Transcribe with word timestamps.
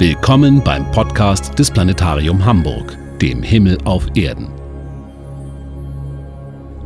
Willkommen 0.00 0.64
beim 0.64 0.90
Podcast 0.92 1.58
des 1.58 1.70
Planetarium 1.70 2.42
Hamburg, 2.42 2.96
dem 3.20 3.42
Himmel 3.42 3.76
auf 3.84 4.06
Erden. 4.14 4.48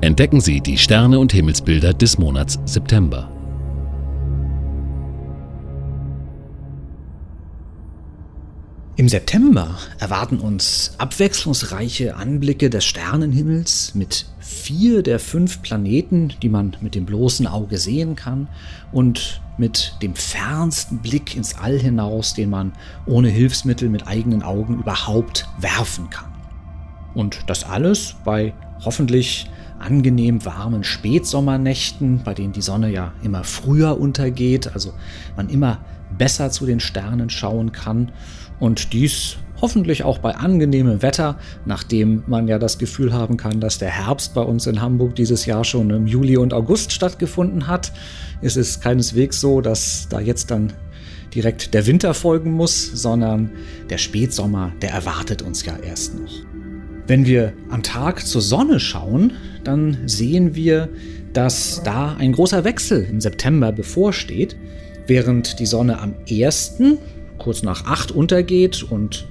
Entdecken 0.01 0.41
Sie 0.41 0.61
die 0.61 0.77
Sterne 0.77 1.21
und 1.21 1.33
Himmelsbilder 1.33 1.95
des 1.95 2.19
Monats 2.19 2.59
September. 2.65 3.31
Im 8.97 9.09
September 9.09 9.79
erwarten 10.01 10.41
uns 10.41 10.97
abwechslungsreiche 10.99 12.17
Anblicke 12.17 12.69
des 12.69 12.85
Sternenhimmels 12.85 13.95
mit 13.95 14.27
vier 14.65 15.03
der 15.03 15.19
fünf 15.19 15.61
Planeten, 15.61 16.33
die 16.41 16.49
man 16.49 16.75
mit 16.81 16.95
dem 16.95 17.05
bloßen 17.05 17.47
Auge 17.47 17.77
sehen 17.77 18.17
kann 18.17 18.49
und 18.93 19.43
mit 19.59 19.97
dem 20.01 20.15
fernsten 20.15 21.01
Blick 21.01 21.37
ins 21.37 21.59
All 21.59 21.79
hinaus, 21.79 22.33
den 22.33 22.49
man 22.49 22.73
ohne 23.05 23.29
Hilfsmittel 23.29 23.91
mit 23.91 24.09
eigenen 24.09 24.43
Augen 24.43 24.79
überhaupt 24.79 25.47
werfen 25.61 26.09
kann. 26.09 26.33
Und 27.13 27.41
das 27.47 27.65
alles 27.65 28.17
bei 28.25 28.55
hoffentlich 28.83 29.51
angenehm 29.79 30.47
warmen 30.47 30.83
Spätsommernächten, 30.83 32.23
bei 32.25 32.33
denen 32.33 32.55
die 32.55 32.63
Sonne 32.63 32.91
ja 32.91 33.13
immer 33.23 33.45
früher 33.45 34.01
untergeht, 34.01 34.73
also 34.73 34.95
man 35.37 35.51
immer 35.51 35.81
besser 36.17 36.51
zu 36.51 36.65
den 36.65 36.81
Sternen 36.81 37.29
schauen 37.29 37.73
kann 37.73 38.13
und 38.61 38.95
dies 38.95 39.37
hoffentlich 39.61 40.05
auch 40.05 40.19
bei 40.19 40.35
angenehmem 40.35 41.03
Wetter, 41.03 41.39
nachdem 41.65 42.23
man 42.27 42.49
ja 42.49 42.59
das 42.59 42.79
Gefühl 42.79 43.13
haben 43.13 43.37
kann, 43.37 43.61
dass 43.61 43.79
der 43.79 43.91
Herbst 43.91 44.35
bei 44.35 44.43
uns 44.43 44.67
in 44.67 44.81
Hamburg 44.81 45.15
dieses 45.15 45.47
Jahr 45.47 45.65
schon 45.65 45.91
im 45.91 46.07
Juli 46.07 46.37
und 46.37 46.53
August 46.53 46.93
stattgefunden 46.93 47.67
hat. 47.67 47.93
Es 48.43 48.57
ist 48.57 48.83
keineswegs 48.83 49.41
so, 49.41 49.61
dass 49.61 50.09
da 50.09 50.21
jetzt 50.21 50.51
dann 50.51 50.73
direkt 51.35 51.75
der 51.75 51.87
Winter 51.87 52.15
folgen 52.15 52.53
muss, 52.53 52.85
sondern 52.93 53.51
der 53.91 53.99
Spätsommer, 53.99 54.73
der 54.83 54.91
erwartet 54.91 55.43
uns 55.43 55.65
ja 55.65 55.77
erst 55.77 56.19
noch. 56.21 56.33
Wenn 57.07 57.27
wir 57.27 57.53
am 57.69 57.83
Tag 57.83 58.27
zur 58.27 58.41
Sonne 58.41 58.81
schauen, 58.81 59.33
dann 59.63 59.99
sehen 60.07 60.55
wir, 60.55 60.89
dass 61.33 61.83
da 61.85 62.15
ein 62.15 62.33
großer 62.33 62.65
Wechsel 62.65 63.07
im 63.11 63.21
September 63.21 63.73
bevorsteht. 63.73 64.57
Während 65.07 65.59
die 65.59 65.67
Sonne 65.67 65.99
am 66.01 66.15
1 66.31 66.79
kurz 67.37 67.63
nach 67.63 67.85
acht 67.85 68.11
untergeht 68.11 68.83
und 68.83 69.27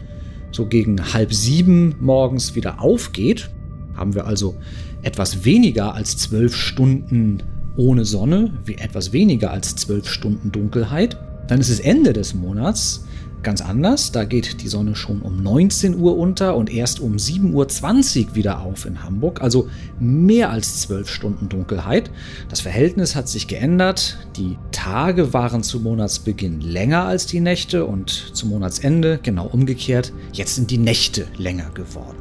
so 0.54 0.66
gegen 0.66 1.14
halb 1.14 1.34
sieben 1.34 1.96
morgens 2.00 2.56
wieder 2.56 2.82
aufgeht, 2.82 3.50
haben 3.96 4.16
wir 4.16 4.26
also 4.26 4.56
etwas 5.02 5.44
weniger 5.46 5.94
als 5.94 6.18
zwölf 6.18 6.56
Stunden 6.56 7.44
ohne 7.76 8.06
Sonne, 8.06 8.52
wie 8.66 8.76
etwas 8.76 9.14
weniger 9.14 9.52
als 9.52 9.76
zwölf 9.76 10.08
Stunden 10.08 10.52
Dunkelheit. 10.52 11.18
Dann 11.48 11.60
ist 11.60 11.70
es 11.70 11.80
Ende 11.80 12.14
des 12.14 12.34
Monats 12.34 13.06
ganz 13.44 13.62
anders. 13.62 14.12
Da 14.12 14.24
geht 14.24 14.62
die 14.62 14.68
Sonne 14.68 14.96
schon 14.96 15.22
um 15.22 15.44
19 15.44 15.96
Uhr 16.00 16.18
unter 16.18 16.56
und 16.56 16.74
erst 16.74 17.00
um 17.00 17.16
7.20 17.16 18.28
Uhr 18.30 18.36
wieder 18.36 18.62
auf 18.62 18.86
in 18.86 19.04
Hamburg. 19.04 19.42
Also 19.42 19.70
mehr 20.00 20.50
als 20.50 20.82
12 20.82 21.10
Stunden 21.10 21.50
Dunkelheit. 21.50 22.10
Das 22.50 22.62
Verhältnis 22.62 23.16
hat 23.16 23.28
sich 23.28 23.48
geändert. 23.48 24.18
Die 24.38 24.58
Tage 24.72 25.34
waren 25.34 25.64
zu 25.64 25.80
Monatsbeginn 25.80 26.62
länger 26.62 27.04
als 27.04 27.26
die 27.26 27.40
Nächte 27.40 27.86
und 27.86 28.10
zum 28.10 28.50
Monatsende 28.50 29.20
genau 29.22 29.48
umgekehrt. 29.48 30.14
Jetzt 30.32 30.56
sind 30.56 30.72
die 30.72 30.78
Nächte 30.78 31.28
länger 31.38 31.70
geworden. 31.72 32.18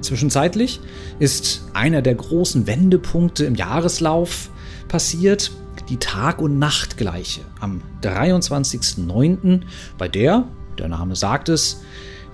Zwischenzeitlich 0.00 0.80
ist 1.18 1.62
einer 1.72 2.02
der 2.02 2.14
großen 2.14 2.66
Wendepunkte 2.66 3.44
im 3.44 3.54
Jahreslauf 3.54 4.50
passiert 4.88 5.50
die 5.88 5.98
Tag- 5.98 6.40
und 6.40 6.58
Nachtgleiche 6.58 7.42
am 7.60 7.82
23.09., 8.02 9.60
bei 9.98 10.08
der, 10.08 10.44
der 10.78 10.88
Name 10.88 11.16
sagt 11.16 11.48
es, 11.48 11.82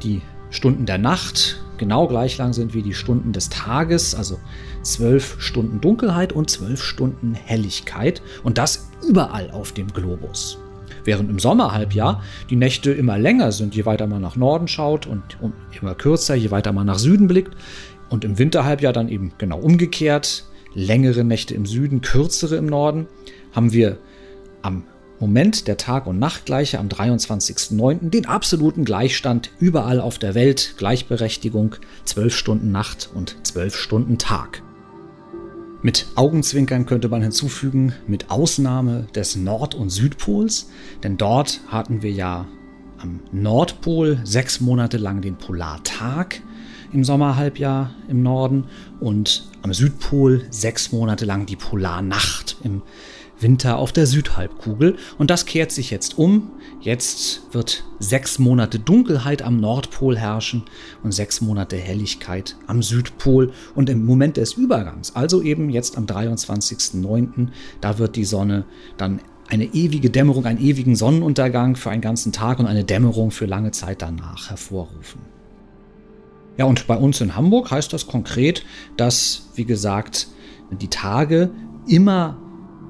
die 0.03 0.23
Stunden 0.51 0.87
der 0.87 0.99
Nacht 0.99 1.61
genau 1.79 2.07
gleich 2.07 2.37
lang 2.39 2.53
sind 2.53 2.75
wie 2.75 2.83
die 2.83 2.95
Stunden 2.95 3.33
des 3.33 3.49
Tages, 3.49 4.15
also 4.15 4.39
zwölf 4.83 5.37
Stunden 5.41 5.81
Dunkelheit 5.81 6.33
und 6.33 6.51
zwölf 6.51 6.83
Stunden 6.83 7.35
Helligkeit 7.35 8.23
und 8.43 8.59
das 8.59 8.91
überall 9.07 9.51
auf 9.51 9.73
dem 9.73 9.93
Globus. 9.93 10.59
Während 11.05 11.31
im 11.31 11.39
Sommerhalbjahr 11.39 12.23
die 12.51 12.57
Nächte 12.57 12.93
immer 12.93 13.19
länger 13.19 13.53
sind, 13.53 13.75
je 13.75 13.87
weiter 13.87 14.07
man 14.07 14.21
nach 14.21 14.37
Norden 14.37 14.69
schaut 14.69 15.07
und 15.07 15.23
immer 15.81 15.95
kürzer, 15.95 16.35
je 16.35 16.51
weiter 16.51 16.73
man 16.73 16.87
nach 16.87 16.99
Süden 16.99 17.27
blickt. 17.27 17.57
Und 18.11 18.25
im 18.25 18.39
Winterhalbjahr 18.39 18.93
dann 18.93 19.09
eben 19.09 19.33
genau 19.39 19.59
umgekehrt, 19.59 20.45
längere 20.75 21.25
Nächte 21.25 21.55
im 21.55 21.65
Süden, 21.65 22.01
kürzere 22.01 22.57
im 22.57 22.67
Norden 22.67 23.07
haben 23.53 23.73
wir 23.73 23.99
am 24.63 24.85
Moment 25.21 25.69
der 25.69 25.77
Tag- 25.77 26.07
und 26.07 26.19
Nachtgleiche 26.19 26.79
am 26.79 26.89
23.09. 26.89 28.09
den 28.09 28.27
absoluten 28.27 28.87
Gleichstand 28.87 29.51
überall 29.59 30.01
auf 30.01 30.19
der 30.19 30.35
Welt, 30.35 30.75
Gleichberechtigung, 30.79 31.77
12 32.07 32.35
Stunden 32.35 32.73
Nacht 32.73 33.11
und 33.15 33.37
12 33.47 33.77
Stunden 33.77 34.17
Tag. 34.17 34.63
Mit 35.83 36.07
Augenzwinkern 36.15 36.87
könnte 36.87 37.09
man 37.09 37.23
hinzufügen, 37.23 37.95
mit 38.07 38.31
Ausnahme 38.31 39.07
des 39.15 39.37
Nord- 39.37 39.75
und 39.75 39.91
Südpols, 39.91 40.69
denn 41.03 41.17
dort 41.17 41.61
hatten 41.69 42.03
wir 42.03 42.13
ja 42.13 42.47
am 42.99 43.21
Nordpol 43.33 44.21
sechs 44.25 44.61
Monate 44.61 44.99
lang 44.99 45.23
den 45.23 45.37
Polartag 45.37 46.41
im 46.93 47.05
Sommerhalbjahr 47.05 47.95
im 48.09 48.23
Norden 48.23 48.65
und 49.01 49.49
am 49.63 49.73
Südpol 49.73 50.45
sechs 50.51 50.93
Monate 50.93 51.25
lang 51.25 51.47
die 51.47 51.57
Polarnacht 51.57 52.57
im 52.63 52.83
Winter 53.41 53.79
auf 53.79 53.93
der 53.93 54.07
Südhalbkugel 54.07 54.97
und 55.19 55.31
das 55.31 55.47
kehrt 55.47 55.73
sich 55.73 55.91
jetzt 55.91 56.19
um. 56.19 56.51
Jetzt 56.81 57.43
wird 57.53 57.85
sechs 57.99 58.39
Monate 58.39 58.79
Dunkelheit 58.79 59.43
am 59.43 59.61
Nordpol 59.61 60.17
herrschen 60.17 60.65
und 61.03 61.13
sechs 61.13 61.41
Monate 61.41 61.77
Helligkeit 61.77 62.57
am 62.67 62.83
Südpol 62.83 63.53
und 63.75 63.91
im 63.91 64.05
Moment 64.05 64.37
des 64.37 64.55
Übergangs, 64.55 65.15
also 65.15 65.43
eben 65.43 65.71
jetzt 65.71 65.97
am 65.97 66.07
23.09., 66.07 67.49
da 67.81 67.99
wird 67.99 68.17
die 68.17 68.25
Sonne 68.25 68.65
dann 68.97 69.21
eine 69.49 69.65
ewige 69.65 70.11
Dämmerung, 70.11 70.47
einen 70.47 70.61
ewigen 70.61 70.95
Sonnenuntergang 70.95 71.77
für 71.77 71.91
einen 71.91 72.03
ganzen 72.03 72.33
Tag 72.33 72.61
und 72.61 72.67
eine 72.67 72.85
Dämmerung 72.85 73.31
für 73.31 73.47
lange 73.47 73.73
Zeit 73.73 74.01
danach 74.01 74.49
hervorrufen. 74.49 75.21
Ja, 76.57 76.67
und 76.67 76.87
bei 76.87 76.97
uns 76.97 77.21
in 77.21 77.37
Hamburg 77.37 77.71
heißt 77.71 77.93
das 77.93 78.07
konkret, 78.07 78.65
dass, 78.97 79.49
wie 79.55 79.65
gesagt, 79.65 80.29
die 80.71 80.89
Tage 80.89 81.51
immer 81.89 82.37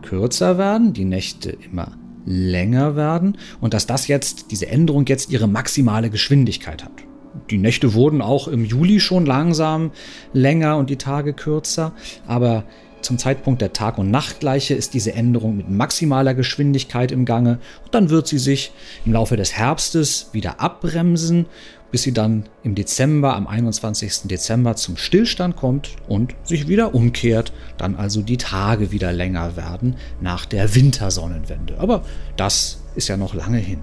kürzer 0.03 0.59
werden, 0.59 0.93
die 0.93 1.05
Nächte 1.05 1.51
immer 1.51 1.93
länger 2.27 2.97
werden 2.97 3.37
und 3.61 3.75
dass 3.75 3.87
das 3.87 4.09
jetzt, 4.09 4.51
diese 4.51 4.69
Änderung 4.69 5.07
jetzt 5.07 5.31
ihre 5.31 5.49
maximale 5.49 6.11
Geschwindigkeit 6.11 6.85
hat. 6.85 6.93
Die 7.51 7.59
Nächte 7.59 7.95
wurden 7.95 8.23
auch 8.23 8.49
im 8.49 8.65
Juli 8.65 9.01
schon 9.01 9.25
langsam 9.25 9.93
länger 10.33 10.77
und 10.77 10.91
die 10.91 10.97
Tage 10.97 11.33
kürzer, 11.33 11.93
aber 12.27 12.65
zum 13.03 13.19
Zeitpunkt 13.19 13.63
der 13.63 13.73
Tag- 13.73 13.99
und 13.99 14.11
Nachtgleiche 14.11 14.75
ist 14.75 14.95
diese 14.95 15.15
Änderung 15.15 15.57
mit 15.57 15.71
maximaler 15.71 16.35
Geschwindigkeit 16.35 17.13
im 17.13 17.25
Gange 17.25 17.59
und 17.85 17.95
dann 17.95 18.11
wird 18.11 18.27
sie 18.27 18.39
sich 18.39 18.73
im 19.07 19.13
Laufe 19.13 19.37
des 19.37 19.57
Herbstes 19.57 20.31
wieder 20.33 20.61
abbremsen 20.61 21.47
bis 21.91 22.03
sie 22.03 22.13
dann 22.13 22.45
im 22.63 22.75
Dezember, 22.75 23.35
am 23.37 23.47
21. 23.47 24.23
Dezember 24.25 24.77
zum 24.77 24.97
Stillstand 24.97 25.57
kommt 25.57 25.97
und 26.09 26.35
sich 26.45 26.69
wieder 26.69 26.95
umkehrt, 26.95 27.53
dann 27.79 27.97
also 27.97 28.23
die 28.23 28.37
Tage 28.37 28.93
wieder 28.93 29.13
länger 29.13 29.57
werden 29.57 29.97
nach 30.21 30.47
der 30.47 30.75
Wintersonnenwende. 30.75 31.79
Aber 31.79 32.05
das 32.37 32.83
ist 32.95 33.09
ja 33.09 33.17
noch 33.17 33.35
lange 33.35 33.59
hin. 33.59 33.81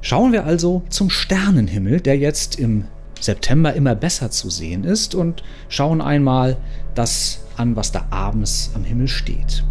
Schauen 0.00 0.32
wir 0.32 0.44
also 0.44 0.82
zum 0.90 1.10
Sternenhimmel, 1.10 2.00
der 2.00 2.18
jetzt 2.18 2.58
im 2.58 2.86
September 3.20 3.72
immer 3.74 3.94
besser 3.94 4.30
zu 4.30 4.50
sehen 4.50 4.84
ist 4.84 5.14
und 5.14 5.42
schauen 5.68 6.00
einmal 6.00 6.56
das 6.94 7.44
an, 7.56 7.76
was 7.76 7.92
da 7.92 8.06
abends 8.10 8.72
am 8.74 8.84
Himmel 8.84 9.08
steht. 9.08 9.64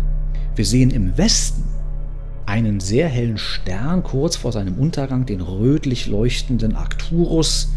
Wir 0.55 0.65
sehen 0.65 0.89
im 0.89 1.17
Westen 1.17 1.63
einen 2.45 2.79
sehr 2.79 3.07
hellen 3.07 3.37
Stern 3.37 4.03
kurz 4.03 4.35
vor 4.35 4.51
seinem 4.51 4.75
Untergang, 4.75 5.25
den 5.25 5.41
rötlich 5.41 6.07
leuchtenden 6.07 6.75
Arcturus, 6.75 7.71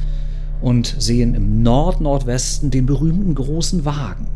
und 0.60 0.94
sehen 0.98 1.34
im 1.34 1.62
Nord-Nordwesten 1.62 2.70
den 2.70 2.86
berühmten 2.86 3.34
großen 3.34 3.84
Wagen, 3.84 4.28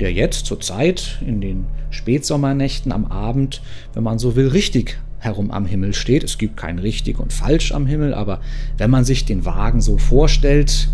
der 0.00 0.12
jetzt 0.12 0.46
zur 0.46 0.60
Zeit 0.60 1.20
in 1.24 1.40
den 1.40 1.66
Spätsommernächten 1.90 2.90
am 2.90 3.04
Abend, 3.04 3.62
wenn 3.94 4.02
man 4.02 4.18
so 4.18 4.34
will, 4.34 4.48
richtig 4.48 4.98
herum 5.18 5.50
am 5.50 5.66
Himmel 5.66 5.94
steht. 5.94 6.24
Es 6.24 6.38
gibt 6.38 6.56
kein 6.56 6.78
richtig 6.78 7.20
und 7.20 7.32
falsch 7.32 7.72
am 7.72 7.86
Himmel, 7.86 8.14
aber 8.14 8.40
wenn 8.78 8.90
man 8.90 9.04
sich 9.04 9.26
den 9.26 9.44
Wagen 9.44 9.80
so 9.80 9.98
vorstellt, 9.98 10.88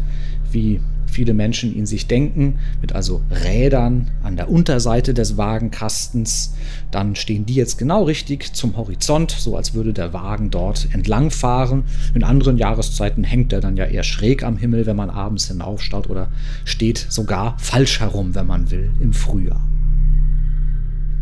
wie 0.50 0.80
viele 1.16 1.32
Menschen 1.32 1.74
ihn 1.74 1.86
sich 1.86 2.08
denken, 2.08 2.58
mit 2.82 2.92
also 2.92 3.22
Rädern 3.30 4.10
an 4.22 4.36
der 4.36 4.50
Unterseite 4.50 5.14
des 5.14 5.38
Wagenkastens. 5.38 6.54
Dann 6.90 7.16
stehen 7.16 7.46
die 7.46 7.54
jetzt 7.54 7.78
genau 7.78 8.02
richtig 8.02 8.52
zum 8.52 8.76
Horizont, 8.76 9.30
so 9.30 9.56
als 9.56 9.72
würde 9.72 9.94
der 9.94 10.12
Wagen 10.12 10.50
dort 10.50 10.88
entlangfahren. 10.92 11.84
In 12.12 12.22
anderen 12.22 12.58
Jahreszeiten 12.58 13.24
hängt 13.24 13.54
er 13.54 13.62
dann 13.62 13.78
ja 13.78 13.86
eher 13.86 14.02
schräg 14.02 14.42
am 14.42 14.58
Himmel, 14.58 14.84
wenn 14.84 14.96
man 14.96 15.08
abends 15.08 15.48
hinaufstaut 15.48 16.10
oder 16.10 16.28
steht 16.66 17.06
sogar 17.08 17.58
falsch 17.58 18.00
herum, 18.00 18.34
wenn 18.34 18.46
man 18.46 18.70
will, 18.70 18.92
im 19.00 19.14
Frühjahr. 19.14 19.66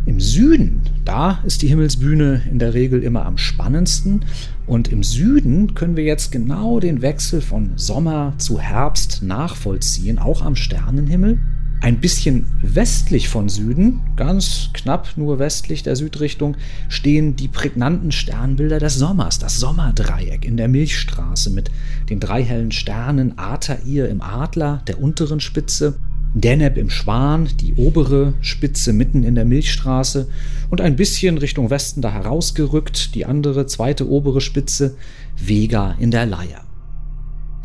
Im 0.05 0.19
Süden 0.19 0.81
Da 1.05 1.39
ist 1.45 1.61
die 1.61 1.67
Himmelsbühne 1.67 2.41
in 2.51 2.59
der 2.59 2.73
Regel 2.73 3.01
immer 3.01 3.25
am 3.25 3.37
spannendsten. 3.37 4.25
Und 4.67 4.87
im 4.87 5.03
Süden 5.03 5.75
können 5.75 5.95
wir 5.95 6.03
jetzt 6.03 6.31
genau 6.31 6.79
den 6.79 7.01
Wechsel 7.01 7.41
von 7.41 7.73
Sommer 7.75 8.33
zu 8.37 8.59
Herbst 8.59 9.21
nachvollziehen, 9.21 10.17
auch 10.17 10.41
am 10.41 10.55
Sternenhimmel. 10.55 11.37
Ein 11.81 11.99
bisschen 11.99 12.47
westlich 12.63 13.29
von 13.29 13.47
Süden, 13.47 14.01
ganz 14.15 14.71
knapp 14.73 15.17
nur 15.17 15.37
westlich 15.37 15.83
der 15.83 15.95
Südrichtung, 15.95 16.57
stehen 16.89 17.35
die 17.35 17.47
prägnanten 17.47 18.11
Sternbilder 18.11 18.79
des 18.79 18.95
Sommers, 18.95 19.37
das 19.37 19.59
Sommerdreieck 19.59 20.45
in 20.45 20.57
der 20.57 20.67
Milchstraße 20.67 21.51
mit 21.51 21.69
den 22.09 22.19
drei 22.19 22.43
hellen 22.43 22.71
Sternen 22.71 23.37
Atair 23.37 24.09
im 24.09 24.21
Adler, 24.21 24.81
der 24.87 24.99
unteren 24.99 25.39
Spitze, 25.39 25.95
Deneb 26.37 26.77
im 26.77 26.89
Schwan, 26.89 27.47
die 27.61 27.75
obere 27.75 28.33
Spitze 28.41 28.91
mitten 28.91 29.23
in 29.23 29.35
der 29.35 29.45
Milchstraße 29.45 30.27
und 30.69 30.81
ein 30.81 30.97
bisschen 30.97 31.37
Richtung 31.37 31.69
Westen 31.69 32.01
da 32.01 32.11
herausgerückt, 32.11 33.15
die 33.15 33.25
andere 33.25 33.67
zweite 33.67 34.09
obere 34.09 34.41
Spitze, 34.41 34.97
Vega 35.37 35.95
in 35.97 36.11
der 36.11 36.25
Leier. 36.25 36.61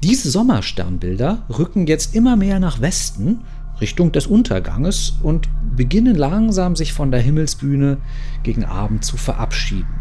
Diese 0.04 0.30
Sommersternbilder 0.30 1.46
rücken 1.58 1.88
jetzt 1.88 2.14
immer 2.14 2.36
mehr 2.36 2.60
nach 2.60 2.80
Westen 2.80 3.40
Richtung 3.80 4.12
des 4.12 4.28
Unterganges 4.28 5.14
und 5.20 5.48
beginnen 5.74 6.14
langsam 6.14 6.76
sich 6.76 6.92
von 6.92 7.10
der 7.10 7.20
Himmelsbühne 7.20 7.98
gegen 8.44 8.64
Abend 8.64 9.04
zu 9.04 9.16
verabschieden. 9.16 9.98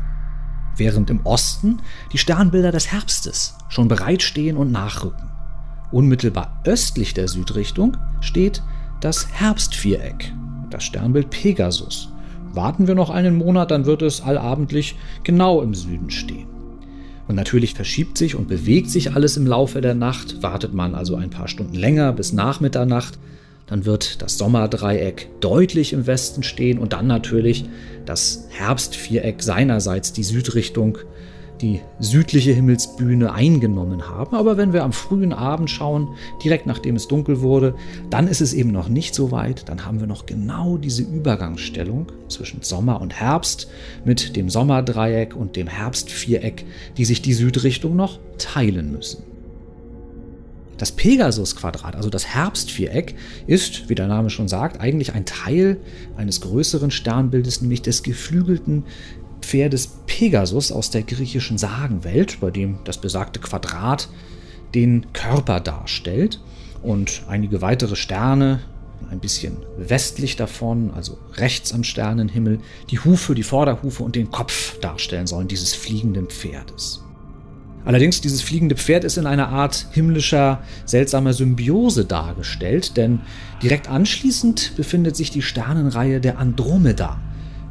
Während 0.77 1.10
im 1.10 1.25
Osten 1.25 1.80
die 2.13 2.19
Sternbilder 2.19 2.71
des 2.71 2.92
Herbstes 2.92 3.56
schon 3.68 3.88
bereitstehen 3.88 4.57
und 4.57 4.71
nachrücken. 4.71 5.27
Unmittelbar 5.92 6.62
östlich 6.66 7.16
der 7.16 7.27
Südrichtung 7.27 7.98
steht 8.21 8.62
das 9.01 9.27
Herbstviereck, 9.31 10.33
das 10.69 10.83
Sternbild 10.83 11.30
Pegasus. 11.30 12.12
Warten 12.54 12.88
wir 12.88 12.95
noch 12.95 13.10
einen 13.10 13.36
Monat, 13.36 13.71
dann 13.71 13.86
wird 13.86 14.01
es 14.01 14.21
allabendlich 14.21 14.95
genau 15.24 15.62
im 15.62 15.74
Süden 15.74 16.10
stehen. 16.10 16.48
Und 17.27 17.36
natürlich 17.36 17.75
verschiebt 17.75 18.18
sich 18.18 18.36
und 18.36 18.48
bewegt 18.48 18.89
sich 18.89 19.13
alles 19.13 19.38
im 19.38 19.45
Laufe 19.45 19.81
der 19.81 19.94
Nacht. 19.94 20.42
Wartet 20.42 20.74
man 20.74 20.95
also 20.95 21.16
ein 21.16 21.30
paar 21.30 21.48
Stunden 21.48 21.75
länger 21.75 22.12
bis 22.12 22.33
nach 22.33 22.60
Mitternacht, 22.60 23.19
dann 23.69 23.86
wird 23.86 24.24
das 24.24 24.39
Sommerdreieck 24.39 25.30
deutlich 25.42 25.94
im 25.94 26.07
Westen 26.07 26.42
stehen 26.42 26.80
und 26.80 26.94
dann 26.94 27.06
natürlich 27.06 27.66
das 28.06 28.48
Herbstviereck 28.50 29.44
seinerseits 29.44 30.12
die 30.12 30.24
Südrichtung, 30.24 30.98
die 31.61 31.81
südliche 32.00 32.51
Himmelsbühne 32.51 33.33
eingenommen 33.33 34.07
haben. 34.07 34.35
Aber 34.35 34.57
wenn 34.57 34.73
wir 34.73 34.83
am 34.83 34.94
frühen 34.94 35.33
Abend 35.33 35.69
schauen, 35.69 36.09
direkt 36.44 36.65
nachdem 36.65 36.95
es 36.95 37.07
dunkel 37.07 37.41
wurde, 37.41 37.75
dann 38.09 38.27
ist 38.27 38.41
es 38.41 38.53
eben 38.53 38.71
noch 38.71 38.89
nicht 38.89 39.13
so 39.13 39.31
weit. 39.31 39.67
Dann 39.67 39.85
haben 39.85 40.00
wir 40.00 40.07
noch 40.07 40.25
genau 40.25 40.77
diese 40.77 41.03
Übergangsstellung 41.03 42.11
zwischen 42.27 42.61
Sommer 42.61 43.01
und 43.01 43.13
Herbst 43.13 43.69
mit 44.06 44.35
dem 44.35 44.50
Sommerdreieck 44.50 45.35
und 45.35 45.56
dem 45.56 45.67
Herbstviereck, 45.67 46.65
die 46.97 47.06
sich 47.06 47.21
die 47.21 47.33
Südrichtung 47.33 47.95
noch 47.95 48.19
teilen 48.38 48.91
müssen. 48.91 49.23
Das 50.77 50.94
Pegasus-Quadrat, 50.94 51.97
also 51.97 52.09
das 52.09 52.25
Herbstviereck, 52.25 53.13
ist, 53.47 53.89
wie 53.89 53.95
der 53.95 54.07
Name 54.07 54.29
schon 54.29 54.47
sagt, 54.47 54.79
eigentlich 54.79 55.13
ein 55.13 55.25
Teil 55.25 55.77
eines 56.15 56.39
größeren 56.39 56.89
Sternbildes, 56.89 57.61
nämlich 57.61 57.81
des 57.81 58.01
geflügelten 58.01 58.85
Pferdes 59.41 60.00
Pegasus 60.06 60.71
aus 60.71 60.91
der 60.91 61.03
griechischen 61.03 61.57
Sagenwelt, 61.57 62.39
bei 62.39 62.51
dem 62.51 62.80
das 62.83 63.00
besagte 63.00 63.39
Quadrat 63.39 64.09
den 64.75 65.12
Körper 65.13 65.59
darstellt 65.59 66.39
und 66.81 67.24
einige 67.27 67.62
weitere 67.62 67.95
Sterne 67.95 68.62
ein 69.09 69.19
bisschen 69.19 69.57
westlich 69.77 70.36
davon, 70.36 70.91
also 70.94 71.18
rechts 71.36 71.74
am 71.74 71.83
Sternenhimmel, 71.83 72.59
die 72.89 73.00
Hufe, 73.00 73.33
die 73.33 73.44
Vorderhufe 73.44 74.03
und 74.03 74.15
den 74.15 74.30
Kopf 74.30 74.80
darstellen 74.80 75.27
sollen 75.27 75.47
dieses 75.47 75.74
fliegenden 75.74 76.27
Pferdes. 76.27 77.03
Allerdings, 77.85 78.19
dieses 78.21 78.42
fliegende 78.42 78.75
Pferd 78.75 79.06
ist 79.06 79.18
in 79.18 79.25
einer 79.25 79.50
Art 79.50 79.88
himmlischer, 79.92 80.62
seltsamer 80.85 81.33
Symbiose 81.33 82.06
dargestellt, 82.06 82.97
denn 82.97 83.21
direkt 83.63 83.89
anschließend 83.89 84.74
befindet 84.75 85.15
sich 85.15 85.31
die 85.31 85.42
Sternenreihe 85.42 86.19
der 86.19 86.38
Andromeda, 86.39 87.19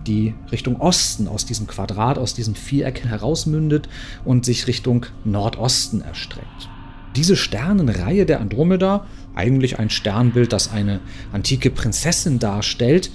die 0.09 0.35
Richtung 0.51 0.81
Osten 0.81 1.29
aus 1.29 1.47
diesem 1.47 1.67
Quadrat, 1.67 2.19
aus 2.19 2.35
diesem 2.35 2.55
Viereck 2.55 3.05
herausmündet 3.05 3.89
und 4.25 4.45
sich 4.45 4.67
Richtung 4.67 5.07
Nordosten 5.25 6.01
erstreckt. 6.01 6.69
Diese 7.15 7.37
Sternenreihe 7.37 8.27
der 8.27 8.41
Andromeda, 8.41 9.07
eigentlich 9.35 9.79
ein 9.79 9.91
Sternbild, 9.91 10.53
das 10.53 10.73
eine 10.73 11.01
antike 11.33 11.71
Prinzessin 11.71 12.39
darstellt, 12.39 13.11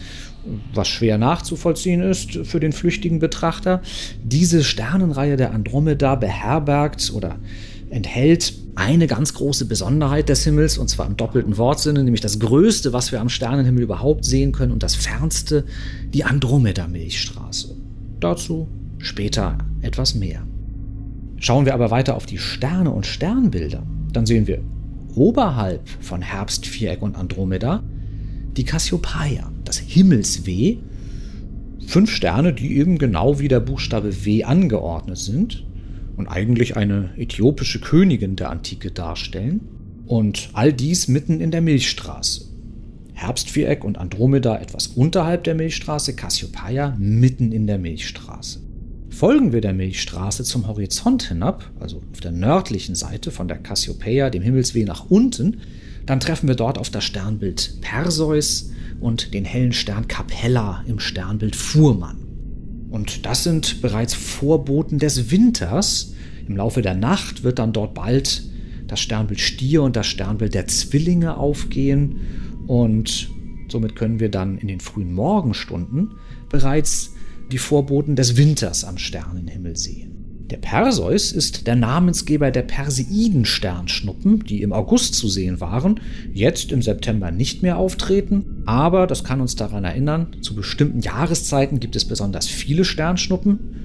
was 0.74 0.88
schwer 0.88 1.18
nachzuvollziehen 1.18 2.02
ist 2.02 2.46
für 2.46 2.60
den 2.60 2.74
flüchtigen 2.74 3.20
Betrachter. 3.20 3.82
Diese 4.24 4.64
Sternenreihe 4.64 5.38
der 5.38 5.54
Andromeda 5.54 6.16
beherbergt 6.16 7.12
oder 7.16 7.38
enthält 7.94 8.54
eine 8.76 9.06
ganz 9.06 9.36
große 9.36 9.66
Besonderheit 9.66 10.28
des 10.28 10.44
Himmels, 10.44 10.78
und 10.78 10.90
zwar 10.90 11.06
im 11.06 11.16
doppelten 11.16 11.58
Wortsinne, 11.58 12.04
nämlich 12.04 12.22
das 12.22 12.40
Größte, 12.40 12.92
was 12.92 13.12
wir 13.12 13.22
am 13.22 13.30
Sternenhimmel 13.30 13.84
überhaupt 13.84 14.26
sehen 14.26 14.52
können, 14.52 14.72
und 14.72 14.82
das 14.82 14.96
Fernste, 14.96 15.66
die 16.12 16.24
Andromeda-Milchstraße. 16.24 17.76
Dazu 18.20 18.68
später 18.98 19.60
etwas 19.82 20.16
mehr. 20.16 20.48
Schauen 21.38 21.66
wir 21.66 21.74
aber 21.74 21.92
weiter 21.92 22.16
auf 22.16 22.26
die 22.26 22.40
Sterne 22.40 22.90
und 22.90 23.06
Sternbilder, 23.06 23.84
dann 24.12 24.26
sehen 24.26 24.48
wir 24.48 24.62
oberhalb 25.16 25.88
von 26.02 26.22
Herbstviereck 26.22 27.02
und 27.02 27.16
Andromeda 27.16 27.84
die 28.58 28.64
Cassiopeia, 28.64 29.52
das 29.66 29.78
Himmelsweh. 29.78 30.78
Fünf 31.86 32.10
Sterne, 32.10 32.54
die 32.54 32.78
eben 32.78 32.98
genau 32.98 33.40
wie 33.40 33.50
der 33.50 33.60
Buchstabe 33.60 34.26
W 34.26 34.44
angeordnet 34.46 35.18
sind 35.18 35.64
und 36.16 36.28
eigentlich 36.28 36.78
eine 36.78 37.12
äthiopische 37.18 37.80
Königin 37.80 38.36
der 38.36 38.50
Antike 38.50 38.92
darstellen. 38.92 39.62
Und 40.06 40.50
all 40.54 40.74
dies 40.74 41.08
mitten 41.08 41.40
in 41.40 41.52
der 41.52 41.62
Milchstraße. 41.62 42.46
Herbstviereck 43.14 43.84
und 43.84 43.98
Andromeda 43.98 44.58
etwas 44.58 44.88
unterhalb 44.88 45.44
der 45.44 45.56
Milchstraße, 45.56 46.16
Cassiopeia 46.16 46.96
mitten 47.00 47.52
in 47.52 47.68
der 47.68 47.78
Milchstraße. 47.78 48.62
Folgen 49.10 49.54
wir 49.54 49.62
der 49.62 49.74
Milchstraße 49.74 50.44
zum 50.44 50.68
Horizont 50.68 51.24
hinab, 51.24 51.70
also 51.80 52.02
auf 52.12 52.20
der 52.20 52.32
nördlichen 52.32 52.96
Seite 52.96 53.32
von 53.32 53.48
der 53.48 53.60
Cassiopeia, 53.60 54.32
dem 54.32 54.42
Himmelsweh 54.42 54.84
nach 54.86 55.10
unten, 55.10 55.58
dann 56.06 56.20
treffen 56.20 56.48
wir 56.48 56.56
dort 56.56 56.78
auf 56.78 56.90
das 56.90 57.04
Sternbild 57.04 57.80
Perseus 57.82 58.72
und 59.00 59.34
den 59.34 59.46
hellen 59.46 59.72
Stern 59.72 60.08
Capella 60.08 60.84
im 60.88 61.00
Sternbild 61.00 61.56
Fuhrmann. 61.56 62.18
Und 62.90 63.26
das 63.26 63.44
sind 63.44 63.82
bereits 63.82 64.14
Vorboten 64.14 65.00
des 65.00 65.32
Winters. 65.32 66.13
Im 66.48 66.58
Laufe 66.58 66.82
der 66.82 66.96
Nacht 66.96 67.44
wird 67.44 67.60
dann 67.60 67.74
dort 67.74 67.94
bald 67.94 68.44
das 68.88 69.00
Sternbild 69.00 69.40
Stier 69.40 69.84
und 69.84 69.96
das 69.96 70.08
Sternbild 70.08 70.54
der 70.54 70.68
Zwillinge 70.68 71.38
aufgehen 71.38 72.20
und 72.68 73.30
somit 73.70 73.96
können 73.96 74.20
wir 74.20 74.30
dann 74.30 74.58
in 74.58 74.68
den 74.68 74.80
frühen 74.80 75.14
Morgenstunden 75.14 76.12
bereits 76.50 77.14
die 77.52 77.58
Vorboten 77.58 78.16
des 78.16 78.38
Winters 78.38 78.84
am 78.84 78.98
Sternenhimmel 78.98 79.76
sehen. 79.76 80.14
Der 80.50 80.58
Perseus 80.58 81.32
ist 81.32 81.66
der 81.66 81.76
Namensgeber 81.76 82.52
der 82.52 82.62
Perseiden-Sternschnuppen, 82.62 84.44
die 84.44 84.62
im 84.62 84.74
August 84.74 85.16
zu 85.16 85.28
sehen 85.28 85.60
waren, 85.62 86.00
jetzt 86.32 86.72
im 86.72 86.82
September 86.82 87.32
nicht 87.32 87.64
mehr 87.64 87.78
auftreten, 87.78 88.62
aber 88.66 89.08
das 89.08 89.24
kann 89.24 89.42
uns 89.42 89.56
daran 89.56 89.84
erinnern, 89.84 90.36
zu 90.42 90.54
bestimmten 90.54 91.00
Jahreszeiten 91.00 91.80
gibt 91.80 91.96
es 91.96 92.06
besonders 92.06 92.48
viele 92.48 92.86
Sternschnuppen. 92.86 93.83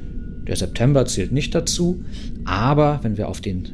Der 0.48 0.56
September 0.56 1.06
zählt 1.06 1.30
nicht 1.30 1.54
dazu, 1.54 2.02
aber 2.44 3.00
wenn 3.02 3.16
wir 3.16 3.28
auf 3.28 3.40
den 3.40 3.68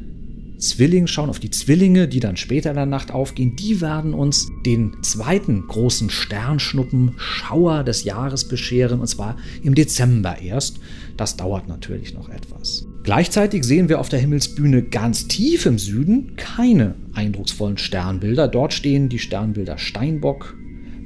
Zwilling 0.57 1.07
schauen, 1.07 1.29
auf 1.29 1.39
die 1.39 1.49
Zwillinge, 1.49 2.07
die 2.07 2.19
dann 2.19 2.37
später 2.37 2.69
in 2.69 2.75
der 2.75 2.85
Nacht 2.85 3.11
aufgehen, 3.11 3.55
die 3.55 3.81
werden 3.81 4.13
uns 4.13 4.47
den 4.65 4.93
zweiten 5.01 5.67
großen 5.67 6.09
Sternschnuppen-Schauer 6.09 7.83
des 7.83 8.03
Jahres 8.03 8.47
bescheren, 8.47 8.99
und 8.99 9.07
zwar 9.07 9.37
im 9.63 9.75
Dezember 9.75 10.41
erst. 10.41 10.79
Das 11.17 11.37
dauert 11.37 11.67
natürlich 11.67 12.13
noch 12.13 12.29
etwas. 12.29 12.85
Gleichzeitig 13.03 13.63
sehen 13.63 13.89
wir 13.89 13.99
auf 13.99 14.09
der 14.09 14.19
Himmelsbühne 14.19 14.83
ganz 14.83 15.27
tief 15.27 15.65
im 15.65 15.77
Süden 15.77 16.35
keine 16.35 16.95
eindrucksvollen 17.13 17.77
Sternbilder. 17.77 18.47
Dort 18.47 18.73
stehen 18.73 19.09
die 19.09 19.19
Sternbilder 19.19 19.77
Steinbock, 19.77 20.55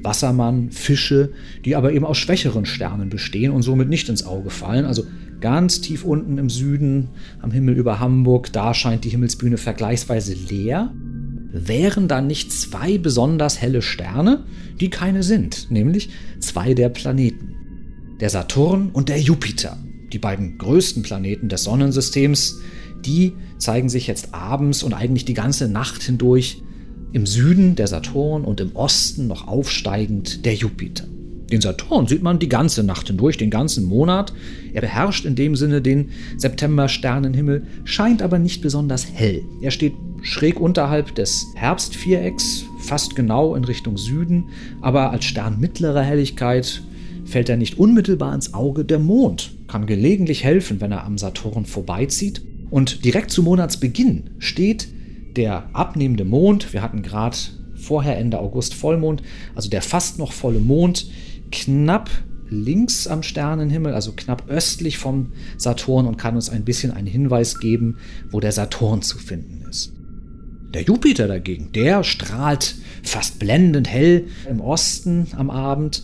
Wassermann, 0.02 0.72
Fische, 0.72 1.34
die 1.66 1.76
aber 1.76 1.92
eben 1.92 2.06
aus 2.06 2.18
schwächeren 2.18 2.66
Sternen 2.66 3.10
bestehen 3.10 3.52
und 3.52 3.64
somit 3.64 3.90
nicht 3.90 4.08
ins 4.10 4.26
Auge 4.26 4.50
fallen. 4.50 4.86
Also 4.86 5.04
Ganz 5.42 5.80
tief 5.82 6.04
unten 6.04 6.38
im 6.38 6.50
Süden, 6.50 7.10
am 7.42 7.52
Himmel 7.52 7.76
über 7.76 8.00
Hamburg, 8.00 8.52
da 8.52 8.74
scheint 8.74 9.06
die 9.06 9.10
Himmelsbühne 9.10 9.58
vergleichsweise 9.58 10.34
leer. 10.34 10.94
Wären 11.52 12.08
dann 12.08 12.28
nicht 12.28 12.52
zwei 12.52 12.98
besonders 12.98 13.62
helle 13.62 13.82
Sterne, 13.82 14.44
die 14.80 14.90
keine 14.90 15.24
sind, 15.24 15.72
nämlich 15.72 16.10
zwei 16.40 16.74
der 16.74 16.90
Planeten. 16.90 17.56
Der 18.20 18.30
Saturn 18.30 18.90
und 18.92 19.10
der 19.10 19.20
Jupiter, 19.20 19.78
die 20.12 20.20
beiden 20.20 20.58
größten 20.58 21.04
Planeten 21.04 21.48
des 21.48 21.64
Sonnensystems, 21.64 22.60
die 23.06 23.34
zeigen 23.58 23.90
sich 23.90 24.08
jetzt 24.08 24.34
abends 24.34 24.84
und 24.84 24.94
eigentlich 24.94 25.26
die 25.26 25.34
ganze 25.34 25.70
Nacht 25.70 26.04
hindurch 26.04 26.62
im 27.14 27.26
Süden 27.26 27.76
der 27.76 27.88
Saturn 27.88 28.44
und 28.44 28.60
im 28.60 28.76
Osten 28.76 29.28
noch 29.28 29.48
aufsteigend 29.48 30.46
der 30.46 30.56
Jupiter. 30.56 31.06
Den 31.52 31.62
Saturn 31.62 32.08
sieht 32.08 32.22
man 32.22 32.40
die 32.40 32.50
ganze 32.50 32.84
Nacht 32.84 33.08
hindurch, 33.08 33.38
den 33.38 33.50
ganzen 33.50 33.86
Monat. 33.86 34.34
Er 34.74 34.82
beherrscht 34.82 35.26
in 35.26 35.36
dem 35.36 35.56
Sinne 35.56 35.82
den 35.82 36.10
September-Sternenhimmel, 36.38 37.66
scheint 37.86 38.22
aber 38.22 38.40
nicht 38.40 38.62
besonders 38.62 39.08
hell. 39.12 39.42
Er 39.62 39.72
steht 39.72 39.94
schräg 40.22 40.60
unterhalb 40.60 41.16
des 41.16 41.48
Herbstvierecks, 41.56 42.66
fast 42.80 43.16
genau 43.16 43.56
in 43.56 43.64
Richtung 43.64 43.98
Süden, 43.98 44.46
aber 44.82 45.12
als 45.12 45.26
Stern 45.26 45.60
mittlerer 45.60 46.04
Helligkeit 46.04 46.82
fällt 47.26 47.50
er 47.50 47.58
nicht 47.58 47.78
unmittelbar 47.78 48.34
ins 48.34 48.54
Auge. 48.54 48.86
Der 48.86 49.00
Mond 49.00 49.52
kann 49.68 49.86
gelegentlich 49.86 50.44
helfen, 50.44 50.82
wenn 50.82 50.92
er 50.92 51.06
am 51.06 51.18
Saturn 51.18 51.66
vorbeizieht. 51.66 52.42
Und 52.70 53.06
direkt 53.06 53.32
zu 53.32 53.44
Monatsbeginn 53.44 54.32
steht 54.40 54.88
der 55.36 55.70
abnehmende 55.74 56.26
Mond. 56.26 56.74
Wir 56.74 56.82
hatten 56.82 57.02
gerade 57.02 57.38
vorher 57.76 58.18
Ende 58.18 58.40
August 58.40 58.74
Vollmond, 58.74 59.24
also 59.56 59.70
der 59.70 59.82
fast 59.82 60.20
noch 60.20 60.34
volle 60.34 60.60
Mond, 60.60 61.10
knapp 61.52 62.10
links 62.50 63.08
am 63.08 63.24
Sternenhimmel, 63.24 63.94
also 63.94 64.14
knapp 64.16 64.50
östlich 64.50 64.98
vom 64.98 65.34
Saturn 65.58 66.06
und 66.06 66.18
kann 66.18 66.36
uns 66.36 66.50
ein 66.50 66.66
bisschen 66.66 66.92
einen 66.92 67.08
Hinweis 67.08 67.60
geben, 67.60 67.98
wo 68.32 68.40
der 68.40 68.52
Saturn 68.52 69.02
zu 69.02 69.18
finden 69.18 69.66
ist. 69.70 69.94
Der 70.74 70.84
Jupiter 70.84 71.28
dagegen, 71.28 71.72
der 71.72 72.04
strahlt 72.04 72.76
fast 73.04 73.40
blendend 73.40 73.88
hell 73.88 74.26
im 74.50 74.62
Osten 74.62 75.28
am 75.36 75.50
Abend 75.50 76.04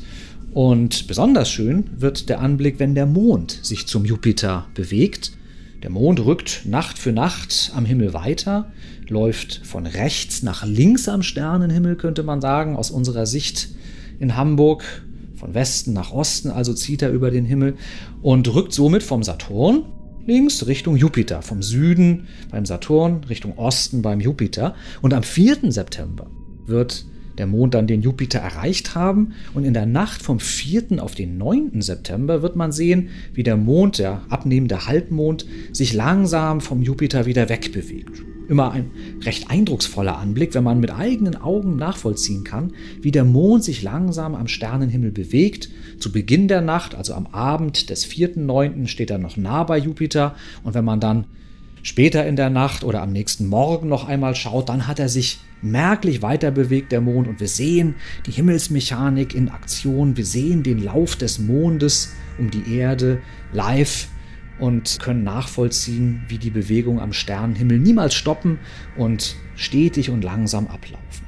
und 0.54 1.08
besonders 1.08 1.50
schön 1.50 1.90
wird 1.98 2.30
der 2.30 2.40
Anblick, 2.40 2.80
wenn 2.80 2.96
der 2.96 3.06
Mond 3.06 3.60
sich 3.62 3.88
zum 3.88 4.06
Jupiter 4.06 4.68
bewegt. 4.74 5.34
Der 5.84 5.90
Mond 5.90 6.20
rückt 6.22 6.62
Nacht 6.66 6.98
für 6.98 7.12
Nacht 7.12 7.74
am 7.76 7.86
Himmel 7.86 8.14
weiter, 8.14 8.72
läuft 9.08 9.62
von 9.66 9.86
rechts 9.86 10.42
nach 10.42 10.66
links 10.66 11.08
am 11.10 11.22
Sternenhimmel, 11.22 11.96
könnte 11.96 12.24
man 12.24 12.42
sagen, 12.42 12.76
aus 12.76 12.90
unserer 12.90 13.26
Sicht 13.26 13.70
in 14.20 14.36
Hamburg, 14.36 15.04
von 15.46 15.54
Westen 15.54 15.94
nach 15.94 16.12
Osten, 16.12 16.50
also 16.50 16.74
zieht 16.74 17.02
er 17.02 17.12
über 17.12 17.30
den 17.30 17.46
Himmel 17.46 17.76
und 18.22 18.54
rückt 18.54 18.74
somit 18.74 19.04
vom 19.04 19.24
Saturn 19.24 19.84
links 20.26 20.66
Richtung 20.66 20.96
Jupiter, 20.96 21.44
vom 21.44 21.62
Süden 21.62 22.28
beim 22.50 22.66
Saturn 22.66 23.24
Richtung 23.30 23.58
Osten 23.58 24.02
beim 24.02 24.20
Jupiter. 24.20 24.74
Und 25.04 25.14
am 25.14 25.22
4. 25.22 25.72
September 25.72 26.26
wird 26.66 27.06
der 27.38 27.46
Mond 27.46 27.76
dann 27.76 27.86
den 27.86 28.02
Jupiter 28.02 28.40
erreicht 28.40 28.96
haben. 28.96 29.34
Und 29.54 29.66
in 29.66 29.76
der 29.76 29.86
Nacht 29.86 30.24
vom 30.24 30.40
4. 30.40 31.04
auf 31.04 31.14
den 31.14 31.38
9. 31.38 31.82
September 31.82 32.42
wird 32.42 32.56
man 32.56 32.72
sehen, 32.72 33.10
wie 33.34 33.44
der 33.44 33.58
Mond, 33.58 34.00
der 34.00 34.22
abnehmende 34.30 34.88
Halbmond, 34.88 35.46
sich 35.74 35.94
langsam 35.94 36.60
vom 36.60 36.82
Jupiter 36.82 37.28
wieder 37.28 37.50
wegbewegt. 37.50 38.24
Immer 38.48 38.72
ein 38.72 38.92
recht 39.22 39.50
eindrucksvoller 39.50 40.18
Anblick, 40.18 40.54
wenn 40.54 40.64
man 40.64 40.80
mit 40.80 40.92
eigenen 40.92 41.36
Augen 41.36 41.76
nachvollziehen 41.78 42.44
kann, 42.44 42.74
wie 43.02 43.12
der 43.12 43.26
Mond 43.26 43.64
sich 43.64 43.82
langsam 43.82 44.36
am 44.36 44.48
Sternenhimmel 44.48 45.12
bewegt. 45.12 45.70
Zu 46.00 46.12
Beginn 46.12 46.48
der 46.48 46.62
Nacht, 46.62 46.96
also 46.96 47.14
am 47.14 47.28
Abend 47.28 47.90
des 47.90 48.06
4.9., 48.08 48.88
steht 48.88 49.12
er 49.12 49.18
noch 49.18 49.38
nah 49.38 49.64
bei 49.64 49.78
Jupiter. 49.78 50.36
Und 50.64 50.74
wenn 50.74 50.86
man 50.86 51.00
dann 51.00 51.26
später 51.82 52.26
in 52.26 52.36
der 52.36 52.50
Nacht 52.50 52.84
oder 52.84 53.02
am 53.02 53.12
nächsten 53.12 53.48
Morgen 53.48 53.90
noch 53.90 54.08
einmal 54.08 54.36
schaut, 54.36 54.70
dann 54.70 54.88
hat 54.88 55.00
er 55.00 55.10
sich 55.10 55.40
merklich 55.62 56.22
weiter 56.22 56.52
bewegt, 56.52 56.92
der 56.92 57.02
Mond, 57.02 57.28
und 57.28 57.40
wir 57.40 57.48
sehen 57.48 57.96
die 58.26 58.32
Himmelsmechanik 58.32 59.34
in 59.34 59.50
Aktion, 59.50 60.18
wir 60.18 60.26
sehen 60.26 60.64
den 60.64 60.84
Lauf 60.84 61.16
des 61.16 61.40
Mondes 61.40 62.14
um 62.38 62.52
die 62.52 62.76
Erde 62.76 63.22
live 63.54 64.08
und 64.60 65.00
können 65.00 65.24
nachvollziehen, 65.24 66.24
wie 66.28 66.38
die 66.38 66.50
Bewegung 66.50 67.00
am 67.00 67.14
Sternenhimmel 67.14 67.80
niemals 67.80 68.14
stoppen 68.14 68.60
und 68.98 69.36
stetig 69.56 70.10
und 70.10 70.24
langsam 70.24 70.68
ablaufen. 70.68 71.26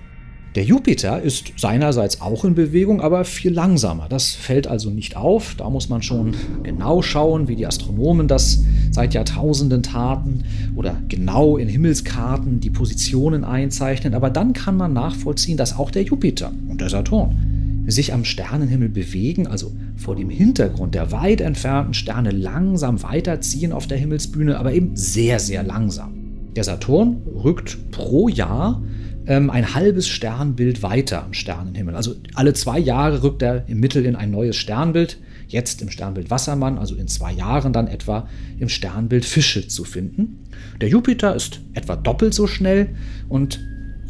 Der 0.57 0.63
Jupiter 0.63 1.22
ist 1.22 1.53
seinerseits 1.57 2.19
auch 2.19 2.43
in 2.43 2.55
Bewegung, 2.55 3.00
aber 3.00 3.25
viel 3.25 3.53
langsamer. 3.53 4.07
Das 4.10 4.31
fällt 4.31 4.65
also 4.65 4.89
nicht 4.89 5.15
auf. 5.15 5.53
Da 5.55 5.69
muss 5.69 5.88
man 5.88 6.01
schon 6.01 6.36
genau 6.63 7.03
schauen, 7.03 7.48
wie 7.48 7.55
die 7.55 7.67
Astronomen 7.67 8.27
das 8.27 8.63
seit 8.89 9.13
Jahrtausenden 9.13 9.84
taten 9.84 10.46
oder 10.75 11.00
genau 11.10 11.57
in 11.57 11.67
Himmelskarten 11.67 12.60
die 12.60 12.72
Positionen 12.72 13.43
einzeichnen. 13.43 14.15
Aber 14.15 14.31
dann 14.31 14.53
kann 14.53 14.77
man 14.77 14.93
nachvollziehen, 14.93 15.57
dass 15.57 15.77
auch 15.77 15.91
der 15.91 16.01
Jupiter 16.01 16.51
und 16.67 16.81
der 16.81 16.89
Saturn 16.89 17.47
sich 17.88 18.13
am 18.13 18.25
Sternenhimmel 18.25 18.89
bewegen, 18.89 19.48
also 19.48 19.72
vor 19.96 20.15
dem 20.15 20.29
Hintergrund 20.29 20.94
der 20.94 21.12
weit 21.12 21.41
entfernten 21.41 21.94
Sterne 21.94 22.32
langsam 22.32 23.01
weiterziehen 23.01 23.72
auf 23.72 23.88
der 23.88 23.98
Himmelsbühne, 23.98 24.60
aber 24.60 24.74
eben 24.74 24.96
sehr, 24.96 25.39
sehr 25.39 25.63
langsam. 25.63 26.13
Der 26.56 26.63
Saturn 26.63 27.22
rückt 27.44 27.91
pro 27.91 28.27
Jahr 28.27 28.82
ähm, 29.27 29.50
ein 29.50 29.74
halbes 29.74 30.08
Sternbild 30.08 30.84
weiter 30.84 31.24
am 31.24 31.34
Sternenhimmel. 31.34 31.96
Also 31.96 32.15
alle 32.34 32.53
zwei 32.53 32.79
Jahre 32.79 33.24
rückt 33.24 33.41
er 33.41 33.67
im 33.67 33.79
Mittel 33.79 34.06
in 34.06 34.15
ein 34.15 34.32
neues 34.32 34.56
Sternbild. 34.56 35.20
Jetzt 35.48 35.82
im 35.82 35.89
Sternbild 35.89 36.29
Wassermann, 36.29 36.77
also 36.77 36.96
in 36.96 37.08
zwei 37.08 37.32
Jahren 37.32 37.72
dann 37.72 37.88
etwa 37.88 38.27
im 38.60 38.67
Sternbild 38.67 39.24
Fische 39.24 39.67
zu 39.67 39.86
finden. 39.86 40.39
Der 40.82 40.89
Jupiter 40.89 41.36
ist 41.36 41.62
etwa 41.74 41.96
doppelt 41.96 42.34
so 42.34 42.48
schnell 42.48 42.89
und 43.29 43.60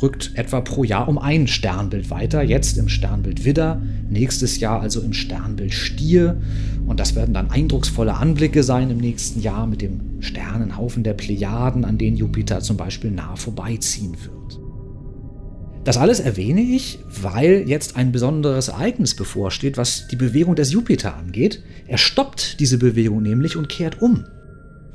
rückt 0.02 0.32
etwa 0.36 0.62
pro 0.62 0.84
Jahr 0.84 1.08
um 1.08 1.18
ein 1.18 1.48
Sternbild 1.48 2.10
weiter. 2.10 2.44
Jetzt 2.44 2.78
im 2.78 2.90
Sternbild 2.90 3.46
Widder, 3.46 3.82
nächstes 4.10 4.60
Jahr 4.60 4.82
also 4.82 5.02
im 5.02 5.14
Sternbild 5.14 5.74
Stier. 5.74 6.38
Und 6.86 7.00
das 7.00 7.16
werden 7.16 7.34
dann 7.34 7.52
eindrucksvolle 7.52 8.16
Anblicke 8.16 8.64
sein 8.64 8.90
im 8.90 8.98
nächsten 8.98 9.42
Jahr 9.42 9.68
mit 9.68 9.82
dem 9.82 10.22
Sternenhaufen 10.22 11.04
der 11.04 11.14
Plejaden, 11.14 11.86
an 11.86 11.98
denen 11.98 12.18
Jupiter 12.18 12.60
zum 12.62 12.78
Beispiel 12.78 13.12
nah 13.12 13.36
vorbeiziehen 13.36 14.16
wird. 14.24 14.60
Das 15.84 15.96
alles 15.96 16.20
erwähne 16.20 16.60
ich, 16.60 17.00
weil 17.22 17.64
jetzt 17.66 17.96
ein 17.96 18.12
besonderes 18.12 18.68
Ereignis 18.68 19.16
bevorsteht, 19.16 19.78
was 19.78 20.10
die 20.10 20.18
Bewegung 20.18 20.56
des 20.56 20.74
Jupiter 20.74 21.16
angeht. 21.16 21.64
Er 21.88 21.98
stoppt 21.98 22.60
diese 22.60 22.78
Bewegung 22.78 23.22
nämlich 23.22 23.56
und 23.56 23.70
kehrt 23.70 24.02
um. 24.02 24.26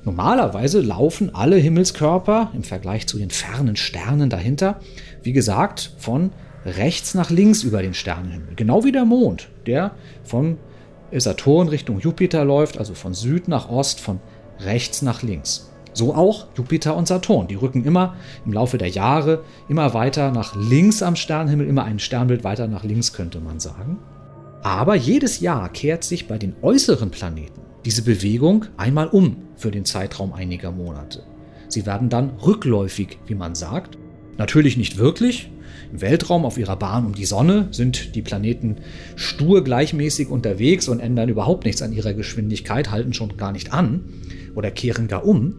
Normalerweise 0.04 0.80
laufen 0.80 1.34
alle 1.34 1.56
Himmelskörper 1.56 2.50
im 2.54 2.64
Vergleich 2.64 3.06
zu 3.06 3.18
den 3.18 3.30
fernen 3.30 3.76
Sternen 3.76 4.30
dahinter, 4.30 4.80
wie 5.22 5.32
gesagt, 5.32 5.92
von 5.98 6.32
rechts 6.64 7.14
nach 7.14 7.30
links 7.30 7.62
über 7.62 7.82
den 7.82 7.94
Sternenhimmel. 7.94 8.54
Genau 8.56 8.84
wie 8.84 8.92
der 8.92 9.04
Mond, 9.04 9.48
der 9.66 9.92
vom 10.24 10.58
Saturn 11.12 11.68
Richtung 11.68 12.00
Jupiter 12.00 12.44
läuft, 12.44 12.78
also 12.78 12.94
von 12.94 13.14
Süd 13.14 13.46
nach 13.46 13.68
Ost, 13.68 14.00
von 14.00 14.20
rechts 14.60 15.02
nach 15.02 15.22
links. 15.22 15.70
So 15.92 16.14
auch 16.14 16.46
Jupiter 16.56 16.96
und 16.96 17.06
Saturn. 17.06 17.46
Die 17.48 17.54
rücken 17.54 17.84
immer 17.84 18.16
im 18.46 18.52
Laufe 18.52 18.78
der 18.78 18.88
Jahre 18.88 19.44
immer 19.68 19.94
weiter 19.94 20.32
nach 20.32 20.56
links 20.56 21.02
am 21.02 21.16
Sternenhimmel, 21.16 21.66
immer 21.66 21.84
ein 21.84 21.98
Sternbild 21.98 22.44
weiter 22.44 22.66
nach 22.66 22.82
links, 22.82 23.12
könnte 23.12 23.40
man 23.40 23.60
sagen. 23.60 23.98
Aber 24.62 24.94
jedes 24.94 25.40
Jahr 25.40 25.68
kehrt 25.68 26.02
sich 26.02 26.28
bei 26.28 26.38
den 26.38 26.54
äußeren 26.62 27.10
Planeten 27.10 27.60
diese 27.84 28.02
Bewegung 28.02 28.66
einmal 28.76 29.08
um 29.08 29.36
für 29.62 29.70
den 29.70 29.84
Zeitraum 29.84 30.32
einiger 30.32 30.72
Monate. 30.72 31.22
Sie 31.68 31.86
werden 31.86 32.08
dann 32.08 32.30
rückläufig, 32.44 33.18
wie 33.26 33.34
man 33.34 33.54
sagt. 33.54 33.96
Natürlich 34.36 34.76
nicht 34.76 34.98
wirklich. 34.98 35.50
Im 35.92 36.00
Weltraum 36.00 36.44
auf 36.44 36.58
ihrer 36.58 36.76
Bahn 36.76 37.06
um 37.06 37.14
die 37.14 37.24
Sonne 37.24 37.68
sind 37.70 38.14
die 38.14 38.22
Planeten 38.22 38.76
stur 39.14 39.62
gleichmäßig 39.62 40.28
unterwegs 40.28 40.88
und 40.88 41.00
ändern 41.00 41.28
überhaupt 41.28 41.64
nichts 41.64 41.80
an 41.80 41.92
ihrer 41.92 42.12
Geschwindigkeit, 42.12 42.90
halten 42.90 43.14
schon 43.14 43.36
gar 43.36 43.52
nicht 43.52 43.72
an 43.72 44.04
oder 44.54 44.70
kehren 44.70 45.06
gar 45.06 45.24
um. 45.24 45.54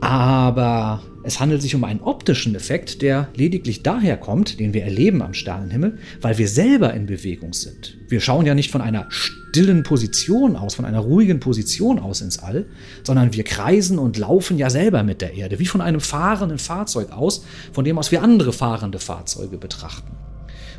Aber 0.00 1.02
es 1.22 1.40
handelt 1.40 1.62
sich 1.62 1.74
um 1.74 1.84
einen 1.84 2.00
optischen 2.00 2.54
Effekt, 2.54 3.02
der 3.02 3.28
lediglich 3.34 3.82
daher 3.82 4.16
kommt, 4.16 4.60
den 4.60 4.74
wir 4.74 4.84
erleben 4.84 5.22
am 5.22 5.34
Sternenhimmel, 5.34 5.98
weil 6.20 6.38
wir 6.38 6.48
selber 6.48 6.94
in 6.94 7.06
Bewegung 7.06 7.52
sind. 7.52 7.96
Wir 8.08 8.20
schauen 8.20 8.46
ja 8.46 8.54
nicht 8.54 8.70
von 8.70 8.80
einer 8.80 9.06
stillen 9.08 9.82
Position 9.82 10.54
aus, 10.54 10.74
von 10.74 10.84
einer 10.84 11.00
ruhigen 11.00 11.40
Position 11.40 11.98
aus 11.98 12.20
ins 12.20 12.38
All, 12.38 12.66
sondern 13.02 13.32
wir 13.32 13.42
kreisen 13.42 13.98
und 13.98 14.18
laufen 14.18 14.58
ja 14.58 14.70
selber 14.70 15.02
mit 15.02 15.20
der 15.20 15.34
Erde, 15.34 15.58
wie 15.58 15.66
von 15.66 15.80
einem 15.80 16.00
fahrenden 16.00 16.58
Fahrzeug 16.58 17.10
aus, 17.10 17.44
von 17.72 17.84
dem 17.84 17.98
aus 17.98 18.12
wir 18.12 18.22
andere 18.22 18.52
fahrende 18.52 18.98
Fahrzeuge 18.98 19.58
betrachten. 19.58 20.12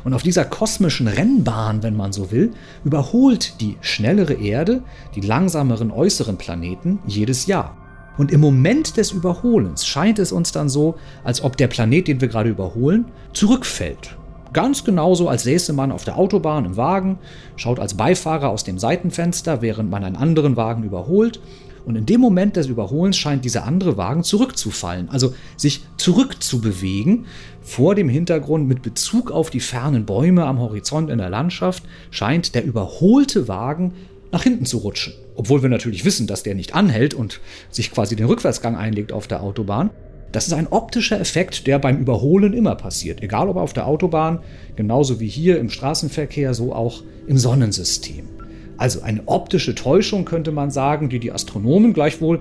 Und 0.04 0.14
auf 0.14 0.22
dieser 0.22 0.44
kosmischen 0.44 1.08
Rennbahn, 1.08 1.82
wenn 1.82 1.96
man 1.96 2.12
so 2.12 2.30
will, 2.30 2.52
überholt 2.84 3.60
die 3.60 3.76
schnellere 3.80 4.34
Erde 4.34 4.82
die 5.14 5.20
langsameren 5.20 5.90
äußeren 5.90 6.38
Planeten 6.38 7.00
jedes 7.06 7.46
Jahr. 7.46 7.76
Und 8.18 8.32
im 8.32 8.40
Moment 8.40 8.96
des 8.96 9.12
Überholens 9.12 9.86
scheint 9.86 10.18
es 10.18 10.32
uns 10.32 10.52
dann 10.52 10.68
so, 10.68 10.96
als 11.24 11.42
ob 11.42 11.56
der 11.56 11.68
Planet, 11.68 12.08
den 12.08 12.20
wir 12.20 12.28
gerade 12.28 12.50
überholen, 12.50 13.06
zurückfällt. 13.32 14.16
Ganz 14.52 14.84
genauso, 14.84 15.28
als 15.28 15.44
säße 15.44 15.72
man 15.72 15.92
auf 15.92 16.04
der 16.04 16.18
Autobahn 16.18 16.64
im 16.64 16.76
Wagen, 16.76 17.18
schaut 17.56 17.78
als 17.78 17.94
Beifahrer 17.94 18.48
aus 18.48 18.64
dem 18.64 18.78
Seitenfenster, 18.78 19.62
während 19.62 19.90
man 19.90 20.04
einen 20.04 20.16
anderen 20.16 20.56
Wagen 20.56 20.82
überholt. 20.82 21.40
Und 21.84 21.96
in 21.96 22.06
dem 22.06 22.20
Moment 22.20 22.56
des 22.56 22.66
Überholens 22.66 23.16
scheint 23.16 23.44
dieser 23.44 23.64
andere 23.64 23.96
Wagen 23.96 24.22
zurückzufallen, 24.22 25.08
also 25.10 25.32
sich 25.56 25.86
zurückzubewegen. 25.96 27.26
Vor 27.62 27.94
dem 27.94 28.08
Hintergrund 28.08 28.68
mit 28.68 28.82
Bezug 28.82 29.30
auf 29.30 29.48
die 29.48 29.60
fernen 29.60 30.04
Bäume 30.04 30.44
am 30.44 30.58
Horizont 30.58 31.08
in 31.08 31.18
der 31.18 31.30
Landschaft 31.30 31.84
scheint 32.10 32.54
der 32.54 32.64
überholte 32.64 33.48
Wagen 33.48 33.92
nach 34.32 34.42
hinten 34.42 34.66
zu 34.66 34.78
rutschen. 34.78 35.14
Obwohl 35.36 35.62
wir 35.62 35.68
natürlich 35.68 36.04
wissen, 36.04 36.26
dass 36.26 36.42
der 36.42 36.54
nicht 36.54 36.74
anhält 36.74 37.14
und 37.14 37.40
sich 37.70 37.90
quasi 37.90 38.16
den 38.16 38.26
Rückwärtsgang 38.26 38.76
einlegt 38.76 39.12
auf 39.12 39.26
der 39.26 39.42
Autobahn. 39.42 39.90
Das 40.32 40.46
ist 40.46 40.52
ein 40.52 40.66
optischer 40.66 41.18
Effekt, 41.18 41.66
der 41.66 41.78
beim 41.78 41.98
Überholen 41.98 42.52
immer 42.52 42.74
passiert, 42.74 43.22
egal 43.22 43.48
ob 43.48 43.56
auf 43.56 43.72
der 43.72 43.86
Autobahn, 43.86 44.40
genauso 44.76 45.20
wie 45.20 45.28
hier 45.28 45.58
im 45.58 45.70
Straßenverkehr, 45.70 46.52
so 46.52 46.74
auch 46.74 47.02
im 47.26 47.38
Sonnensystem. 47.38 48.28
Also 48.76 49.00
eine 49.00 49.22
optische 49.26 49.74
Täuschung 49.74 50.24
könnte 50.24 50.52
man 50.52 50.70
sagen, 50.70 51.08
die 51.08 51.18
die 51.18 51.32
Astronomen 51.32 51.94
gleichwohl 51.94 52.40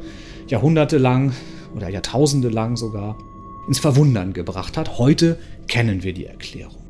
jahrhundertelang 0.49 1.31
oder 1.75 1.89
jahrtausende 1.89 2.49
lang 2.49 2.75
sogar 2.75 3.17
ins 3.67 3.79
Verwundern 3.79 4.33
gebracht 4.33 4.77
hat. 4.77 4.97
Heute 4.97 5.37
kennen 5.67 6.03
wir 6.03 6.13
die 6.13 6.25
Erklärung. 6.25 6.83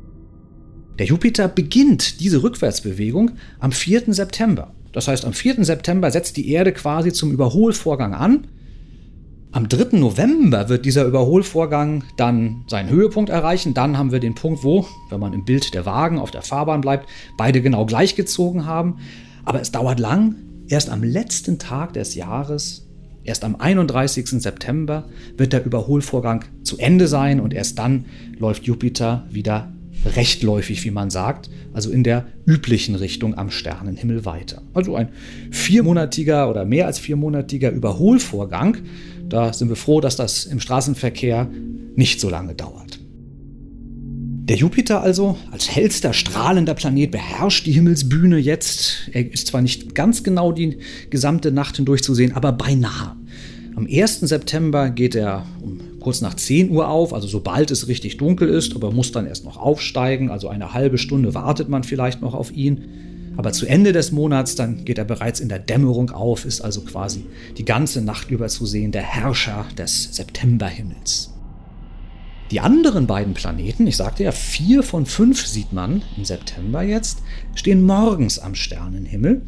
Der 0.98 1.06
Jupiter 1.06 1.46
beginnt 1.46 2.20
diese 2.20 2.42
Rückwärtsbewegung 2.42 3.32
am 3.60 3.70
4. 3.70 4.12
September. 4.12 4.74
Das 4.92 5.08
heißt, 5.08 5.24
am 5.24 5.32
4. 5.32 5.64
September 5.64 6.10
setzt 6.10 6.36
die 6.36 6.50
Erde 6.50 6.72
quasi 6.72 7.12
zum 7.12 7.30
Überholvorgang 7.32 8.14
an 8.14 8.46
am 9.50 9.68
3. 9.68 9.96
November 9.98 10.68
wird 10.68 10.84
dieser 10.84 11.04
Überholvorgang 11.04 12.04
dann 12.16 12.64
seinen 12.68 12.90
Höhepunkt 12.90 13.30
erreichen. 13.30 13.72
Dann 13.72 13.96
haben 13.96 14.12
wir 14.12 14.20
den 14.20 14.34
Punkt, 14.34 14.62
wo, 14.62 14.86
wenn 15.08 15.20
man 15.20 15.32
im 15.32 15.44
Bild 15.44 15.72
der 15.74 15.86
Wagen 15.86 16.18
auf 16.18 16.30
der 16.30 16.42
Fahrbahn 16.42 16.82
bleibt, 16.82 17.08
beide 17.38 17.62
genau 17.62 17.86
gleich 17.86 18.14
gezogen 18.14 18.66
haben. 18.66 18.98
Aber 19.44 19.60
es 19.60 19.72
dauert 19.72 20.00
lang. 20.00 20.36
Erst 20.68 20.90
am 20.90 21.02
letzten 21.02 21.58
Tag 21.58 21.94
des 21.94 22.14
Jahres, 22.14 22.86
erst 23.24 23.42
am 23.42 23.56
31. 23.56 24.28
September, 24.28 25.08
wird 25.38 25.54
der 25.54 25.64
Überholvorgang 25.64 26.44
zu 26.62 26.76
Ende 26.76 27.08
sein 27.08 27.40
und 27.40 27.54
erst 27.54 27.78
dann 27.78 28.04
läuft 28.38 28.64
Jupiter 28.64 29.26
wieder 29.30 29.72
rechtläufig, 30.04 30.84
wie 30.84 30.90
man 30.90 31.10
sagt, 31.10 31.50
also 31.72 31.90
in 31.90 32.04
der 32.04 32.26
üblichen 32.46 32.94
Richtung 32.94 33.36
am 33.36 33.50
Sternenhimmel 33.50 34.24
weiter. 34.24 34.62
Also 34.74 34.96
ein 34.96 35.08
viermonatiger 35.50 36.48
oder 36.48 36.64
mehr 36.64 36.86
als 36.86 36.98
viermonatiger 36.98 37.70
Überholvorgang, 37.70 38.78
da 39.28 39.52
sind 39.52 39.68
wir 39.68 39.76
froh, 39.76 40.00
dass 40.00 40.16
das 40.16 40.46
im 40.46 40.60
Straßenverkehr 40.60 41.48
nicht 41.96 42.20
so 42.20 42.30
lange 42.30 42.54
dauert. 42.54 43.00
Der 44.48 44.56
Jupiter 44.56 45.02
also 45.02 45.36
als 45.50 45.70
hellster 45.70 46.14
strahlender 46.14 46.72
Planet 46.72 47.10
beherrscht 47.10 47.66
die 47.66 47.72
Himmelsbühne 47.72 48.38
jetzt. 48.38 49.10
Er 49.12 49.30
ist 49.30 49.48
zwar 49.48 49.60
nicht 49.60 49.94
ganz 49.94 50.22
genau 50.22 50.52
die 50.52 50.78
gesamte 51.10 51.52
Nacht 51.52 51.76
hindurch 51.76 52.02
zu 52.02 52.14
sehen, 52.14 52.32
aber 52.32 52.52
beinahe. 52.52 53.14
Am 53.76 53.86
1. 53.86 54.20
September 54.20 54.88
geht 54.88 55.14
er 55.14 55.44
um 55.60 55.80
kurz 56.08 56.22
nach 56.22 56.32
10 56.32 56.70
Uhr 56.70 56.88
auf, 56.88 57.12
also 57.12 57.28
sobald 57.28 57.70
es 57.70 57.86
richtig 57.86 58.16
dunkel 58.16 58.48
ist, 58.48 58.74
aber 58.74 58.92
muss 58.92 59.12
dann 59.12 59.26
erst 59.26 59.44
noch 59.44 59.58
aufsteigen, 59.58 60.30
also 60.30 60.48
eine 60.48 60.72
halbe 60.72 60.96
Stunde 60.96 61.34
wartet 61.34 61.68
man 61.68 61.84
vielleicht 61.84 62.22
noch 62.22 62.32
auf 62.32 62.50
ihn. 62.50 63.34
Aber 63.36 63.52
zu 63.52 63.66
Ende 63.66 63.92
des 63.92 64.10
Monats, 64.10 64.54
dann 64.54 64.86
geht 64.86 64.96
er 64.96 65.04
bereits 65.04 65.38
in 65.38 65.50
der 65.50 65.58
Dämmerung 65.58 66.08
auf, 66.08 66.46
ist 66.46 66.62
also 66.62 66.80
quasi 66.80 67.26
die 67.58 67.66
ganze 67.66 68.00
Nacht 68.00 68.30
über 68.30 68.48
zu 68.48 68.64
sehen, 68.64 68.90
der 68.90 69.02
Herrscher 69.02 69.66
des 69.76 70.16
Septemberhimmels. 70.16 71.34
Die 72.52 72.60
anderen 72.60 73.06
beiden 73.06 73.34
Planeten, 73.34 73.86
ich 73.86 73.98
sagte 73.98 74.24
ja, 74.24 74.32
vier 74.32 74.82
von 74.82 75.04
fünf 75.04 75.46
sieht 75.46 75.74
man 75.74 76.00
im 76.16 76.24
September 76.24 76.82
jetzt, 76.82 77.18
stehen 77.54 77.84
morgens 77.84 78.38
am 78.38 78.54
Sternenhimmel. 78.54 79.42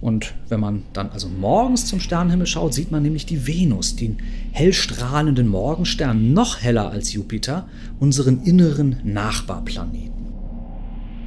Und 0.00 0.34
wenn 0.48 0.60
man 0.60 0.82
dann 0.92 1.10
also 1.10 1.28
morgens 1.28 1.86
zum 1.86 2.00
Sternenhimmel 2.00 2.46
schaut, 2.46 2.74
sieht 2.74 2.90
man 2.90 3.02
nämlich 3.02 3.26
die 3.26 3.46
Venus, 3.46 3.96
den 3.96 4.18
hellstrahlenden 4.52 5.48
Morgenstern, 5.48 6.32
noch 6.32 6.60
heller 6.60 6.90
als 6.90 7.12
Jupiter, 7.12 7.68
unseren 8.00 8.42
inneren 8.42 8.96
Nachbarplaneten. 9.04 10.14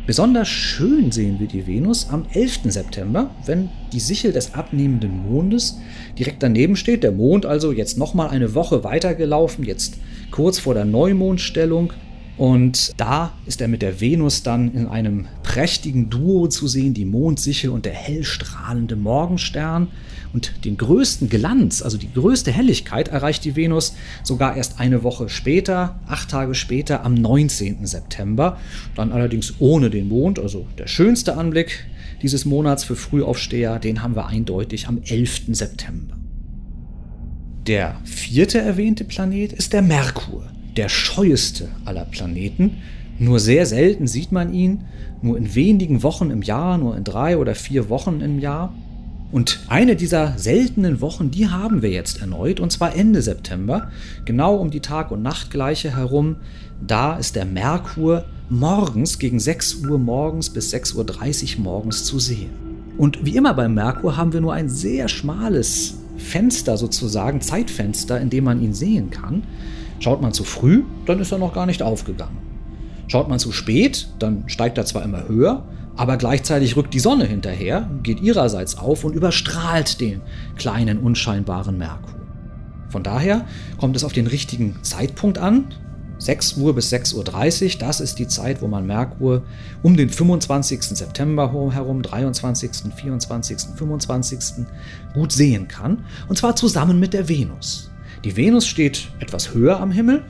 Besonders 0.08 0.48
schön 0.48 1.12
sehen 1.12 1.38
wir 1.42 1.48
die 1.48 1.68
Venus 1.68 2.08
am 2.10 2.26
11. 2.32 2.72
September, 2.72 3.30
wenn 3.46 3.70
die 3.92 4.00
Sichel 4.00 4.32
des 4.32 4.54
abnehmenden 4.54 5.30
Mondes 5.30 5.80
direkt 6.18 6.42
daneben 6.42 6.78
steht. 6.78 7.04
Der 7.04 7.12
Mond 7.12 7.46
also 7.46 7.74
jetzt 7.74 7.98
nochmal 7.98 8.30
eine 8.30 8.56
Woche 8.56 8.86
weitergelaufen, 8.86 9.66
jetzt 9.66 9.98
kurz 10.32 10.60
vor 10.60 10.76
der 10.76 10.86
Neumondstellung. 10.86 11.92
Und 12.38 12.94
da 12.96 13.34
ist 13.48 13.60
er 13.60 13.68
mit 13.68 13.82
der 13.82 14.00
Venus 14.00 14.44
dann 14.44 14.74
in 14.74 14.88
einem 14.88 15.28
prächtigen 15.58 16.12
Duo 16.12 16.46
zu 16.46 16.68
sehen, 16.68 16.94
die 16.94 17.04
Mondsichel 17.04 17.72
und 17.72 17.86
der 17.86 17.94
hellstrahlende 17.94 18.96
Morgenstern. 18.96 19.88
Und 20.32 20.64
den 20.66 20.78
größten 20.78 21.30
Glanz, 21.30 21.82
also 21.82 21.98
die 21.98 22.14
größte 22.14 22.52
Helligkeit, 22.52 23.08
erreicht 23.08 23.44
die 23.44 23.56
Venus 23.56 23.96
sogar 24.22 24.56
erst 24.56 24.80
eine 24.80 25.02
Woche 25.02 25.30
später, 25.30 26.00
acht 26.06 26.30
Tage 26.30 26.54
später, 26.54 27.04
am 27.04 27.16
19. 27.16 27.88
September. 27.88 28.60
Dann 28.96 29.12
allerdings 29.12 29.56
ohne 29.58 29.90
den 29.90 30.10
Mond, 30.10 30.38
also 30.38 30.68
der 30.78 30.86
schönste 30.86 31.38
Anblick 31.38 31.88
dieses 32.22 32.46
Monats 32.46 32.84
für 32.84 32.96
Frühaufsteher, 32.96 33.80
den 33.80 34.04
haben 34.04 34.16
wir 34.16 34.28
eindeutig 34.28 34.88
am 34.88 35.02
11. 35.04 35.46
September. 35.54 36.18
Der 37.66 38.00
vierte 38.06 38.60
erwähnte 38.60 39.06
Planet 39.06 39.54
ist 39.54 39.74
der 39.74 39.82
Merkur, 39.82 40.44
der 40.76 40.88
scheueste 40.88 41.70
aller 41.84 42.06
Planeten. 42.06 42.78
Nur 43.20 43.40
sehr 43.40 43.66
selten 43.66 44.06
sieht 44.06 44.32
man 44.32 44.54
ihn, 44.54 44.84
nur 45.22 45.38
in 45.38 45.56
wenigen 45.56 46.04
Wochen 46.04 46.30
im 46.30 46.44
Jahr, 46.44 46.78
nur 46.78 46.96
in 46.96 47.04
drei 47.04 47.38
oder 47.38 47.56
vier 47.56 47.90
Wochen 47.90 48.22
im 48.22 48.40
Jahr. 48.40 48.74
Und 49.32 49.60
eine 49.68 49.96
dieser 49.96 50.38
seltenen 50.38 51.02
Wochen, 51.02 51.32
die 51.32 51.50
haben 51.50 51.82
wir 51.82 51.90
jetzt 51.90 52.22
erneut, 52.22 52.60
und 52.60 52.72
zwar 52.72 52.96
Ende 52.96 53.22
September, 53.22 53.92
genau 54.24 54.56
um 54.56 54.70
die 54.70 54.80
Tag- 54.80 55.12
und 55.12 55.22
Nachtgleiche 55.22 55.96
herum. 55.96 56.38
Da 56.86 57.18
ist 57.18 57.36
der 57.36 57.46
Merkur 57.46 58.26
morgens 58.50 59.20
gegen 59.20 59.40
6 59.40 59.86
Uhr 59.86 59.98
morgens 59.98 60.50
bis 60.50 60.74
6.30 60.74 61.58
Uhr 61.58 61.64
morgens 61.64 62.06
zu 62.06 62.20
sehen. 62.20 62.52
Und 62.98 63.26
wie 63.26 63.36
immer 63.36 63.54
beim 63.54 63.74
Merkur 63.74 64.16
haben 64.16 64.32
wir 64.32 64.42
nur 64.42 64.54
ein 64.54 64.70
sehr 64.70 65.08
schmales 65.08 65.98
Fenster 66.18 66.78
sozusagen, 66.78 67.42
Zeitfenster, 67.42 68.22
in 68.22 68.30
dem 68.30 68.46
man 68.46 68.62
ihn 68.62 68.74
sehen 68.74 69.10
kann. 69.10 69.44
Schaut 70.00 70.22
man 70.22 70.32
zu 70.32 70.44
früh, 70.44 70.84
dann 71.06 71.20
ist 71.20 71.32
er 71.32 71.38
noch 71.38 71.54
gar 71.54 71.66
nicht 71.66 71.82
aufgegangen. 71.82 72.47
Schaut 73.08 73.30
man 73.30 73.40
zu 73.40 73.52
spät, 73.52 74.10
dann 74.20 74.44
steigt 74.48 74.78
er 74.78 74.86
zwar 74.86 75.04
immer 75.04 75.28
höher, 75.28 75.64
aber 75.96 76.18
gleichzeitig 76.18 76.76
rückt 76.76 76.94
die 76.94 77.00
Sonne 77.00 77.26
hinterher, 77.26 77.90
geht 78.04 78.22
ihrerseits 78.22 78.78
auf 78.78 79.04
und 79.04 79.16
überstrahlt 79.16 80.00
den 80.00 80.22
kleinen 80.58 81.00
unscheinbaren 81.00 81.78
Merkur. 81.78 82.16
Von 82.90 83.04
daher 83.04 83.46
kommt 83.80 83.96
es 83.96 84.04
auf 84.04 84.14
den 84.14 84.28
richtigen 84.28 84.78
Zeitpunkt 84.84 85.38
an. 85.38 85.74
6 86.20 86.58
Uhr 86.58 86.74
bis 86.74 86.92
6.30 86.92 87.74
Uhr, 87.74 87.80
das 87.80 88.00
ist 88.00 88.18
die 88.18 88.28
Zeit, 88.28 88.62
wo 88.62 88.68
man 88.68 88.88
Merkur 88.88 89.44
um 89.84 89.96
den 89.96 90.10
25. 90.10 90.82
September 90.82 91.52
herum, 91.74 92.02
23., 92.02 92.72
24., 92.96 93.58
25. 93.76 94.66
gut 95.14 95.32
sehen 95.32 95.68
kann. 95.68 96.04
Und 96.28 96.38
zwar 96.38 96.56
zusammen 96.56 97.00
mit 97.00 97.14
der 97.14 97.30
Venus. 97.30 97.92
Die 98.24 98.36
Venus 98.36 98.66
steht 98.66 99.10
etwas 99.20 99.54
höher 99.54 99.80
am 99.80 99.92
Himmel 99.92 100.24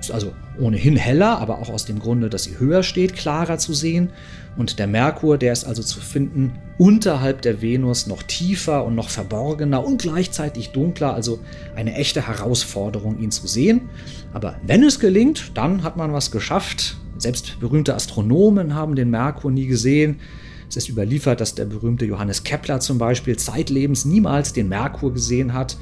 ist 0.00 0.10
also 0.12 0.32
ohnehin 0.58 0.96
heller, 0.96 1.38
aber 1.38 1.58
auch 1.58 1.68
aus 1.68 1.84
dem 1.84 1.98
Grunde, 1.98 2.30
dass 2.30 2.44
sie 2.44 2.58
höher 2.58 2.82
steht, 2.82 3.16
klarer 3.16 3.58
zu 3.58 3.74
sehen. 3.74 4.10
Und 4.56 4.78
der 4.78 4.86
Merkur, 4.86 5.38
der 5.38 5.52
ist 5.52 5.64
also 5.64 5.82
zu 5.82 6.00
finden 6.00 6.52
unterhalb 6.78 7.42
der 7.42 7.62
Venus 7.62 8.06
noch 8.06 8.22
tiefer 8.22 8.84
und 8.84 8.94
noch 8.94 9.08
verborgener 9.08 9.84
und 9.84 10.00
gleichzeitig 10.00 10.70
dunkler, 10.70 11.14
also 11.14 11.40
eine 11.76 11.94
echte 11.94 12.26
Herausforderung, 12.26 13.18
ihn 13.18 13.30
zu 13.30 13.46
sehen. 13.46 13.88
Aber 14.32 14.56
wenn 14.66 14.82
es 14.82 15.00
gelingt, 15.00 15.52
dann 15.54 15.82
hat 15.82 15.96
man 15.96 16.12
was 16.12 16.30
geschafft. 16.30 16.96
Selbst 17.18 17.58
berühmte 17.60 17.94
Astronomen 17.94 18.74
haben 18.74 18.94
den 18.94 19.10
Merkur 19.10 19.50
nie 19.50 19.66
gesehen. 19.66 20.20
Es 20.68 20.76
ist 20.76 20.88
überliefert, 20.88 21.40
dass 21.40 21.54
der 21.54 21.64
berühmte 21.64 22.04
Johannes 22.04 22.44
Kepler 22.44 22.78
zum 22.80 22.98
Beispiel 22.98 23.36
zeitlebens 23.36 24.04
niemals 24.04 24.52
den 24.52 24.68
Merkur 24.68 25.12
gesehen 25.12 25.54
hat. 25.54 25.76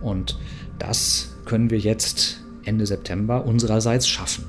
Und 0.00 0.38
das 0.78 1.36
können 1.44 1.70
wir 1.70 1.78
jetzt 1.78 2.39
Ende 2.64 2.86
September 2.86 3.44
unsererseits 3.44 4.08
schaffen. 4.08 4.44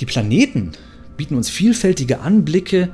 Die 0.00 0.06
Planeten 0.06 0.72
bieten 1.16 1.36
uns 1.36 1.48
vielfältige 1.48 2.20
Anblicke 2.20 2.90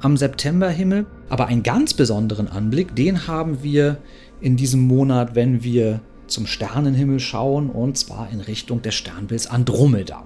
am 0.00 0.16
Septemberhimmel, 0.16 1.06
aber 1.28 1.46
einen 1.46 1.62
ganz 1.62 1.94
besonderen 1.94 2.48
Anblick, 2.48 2.94
den 2.94 3.26
haben 3.26 3.62
wir 3.62 3.98
in 4.40 4.56
diesem 4.56 4.82
Monat, 4.82 5.34
wenn 5.34 5.62
wir 5.62 6.00
zum 6.26 6.46
Sternenhimmel 6.46 7.20
schauen, 7.20 7.70
und 7.70 7.96
zwar 7.96 8.30
in 8.30 8.40
Richtung 8.40 8.82
des 8.82 8.94
Sternbilds 8.94 9.46
Andromeda. 9.46 10.24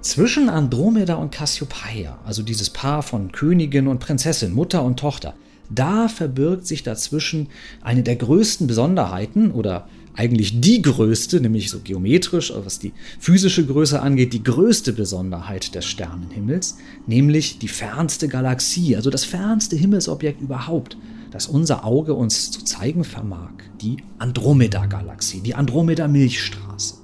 Zwischen 0.00 0.48
Andromeda 0.48 1.14
und 1.14 1.32
Cassiopeia, 1.32 2.18
also 2.24 2.42
dieses 2.42 2.70
Paar 2.70 3.02
von 3.02 3.32
Königin 3.32 3.88
und 3.88 3.98
Prinzessin, 3.98 4.52
Mutter 4.52 4.84
und 4.84 4.98
Tochter, 4.98 5.34
da 5.70 6.08
verbirgt 6.08 6.66
sich 6.66 6.82
dazwischen 6.82 7.48
eine 7.82 8.02
der 8.02 8.16
größten 8.16 8.66
Besonderheiten 8.66 9.50
oder 9.50 9.88
eigentlich 10.16 10.60
die 10.60 10.82
größte, 10.82 11.40
nämlich 11.40 11.70
so 11.70 11.80
geometrisch, 11.80 12.52
was 12.54 12.78
die 12.78 12.92
physische 13.18 13.66
Größe 13.66 14.00
angeht, 14.00 14.32
die 14.32 14.42
größte 14.42 14.92
Besonderheit 14.92 15.74
des 15.74 15.84
Sternenhimmels, 15.84 16.78
nämlich 17.06 17.58
die 17.58 17.68
fernste 17.68 18.26
Galaxie, 18.28 18.96
also 18.96 19.10
das 19.10 19.24
fernste 19.24 19.76
Himmelsobjekt 19.76 20.40
überhaupt, 20.40 20.96
das 21.30 21.46
unser 21.46 21.84
Auge 21.84 22.14
uns 22.14 22.50
zu 22.50 22.64
zeigen 22.64 23.04
vermag, 23.04 23.52
die 23.80 23.98
Andromeda-Galaxie, 24.18 25.40
die 25.40 25.54
Andromeda-Milchstraße. 25.54 26.94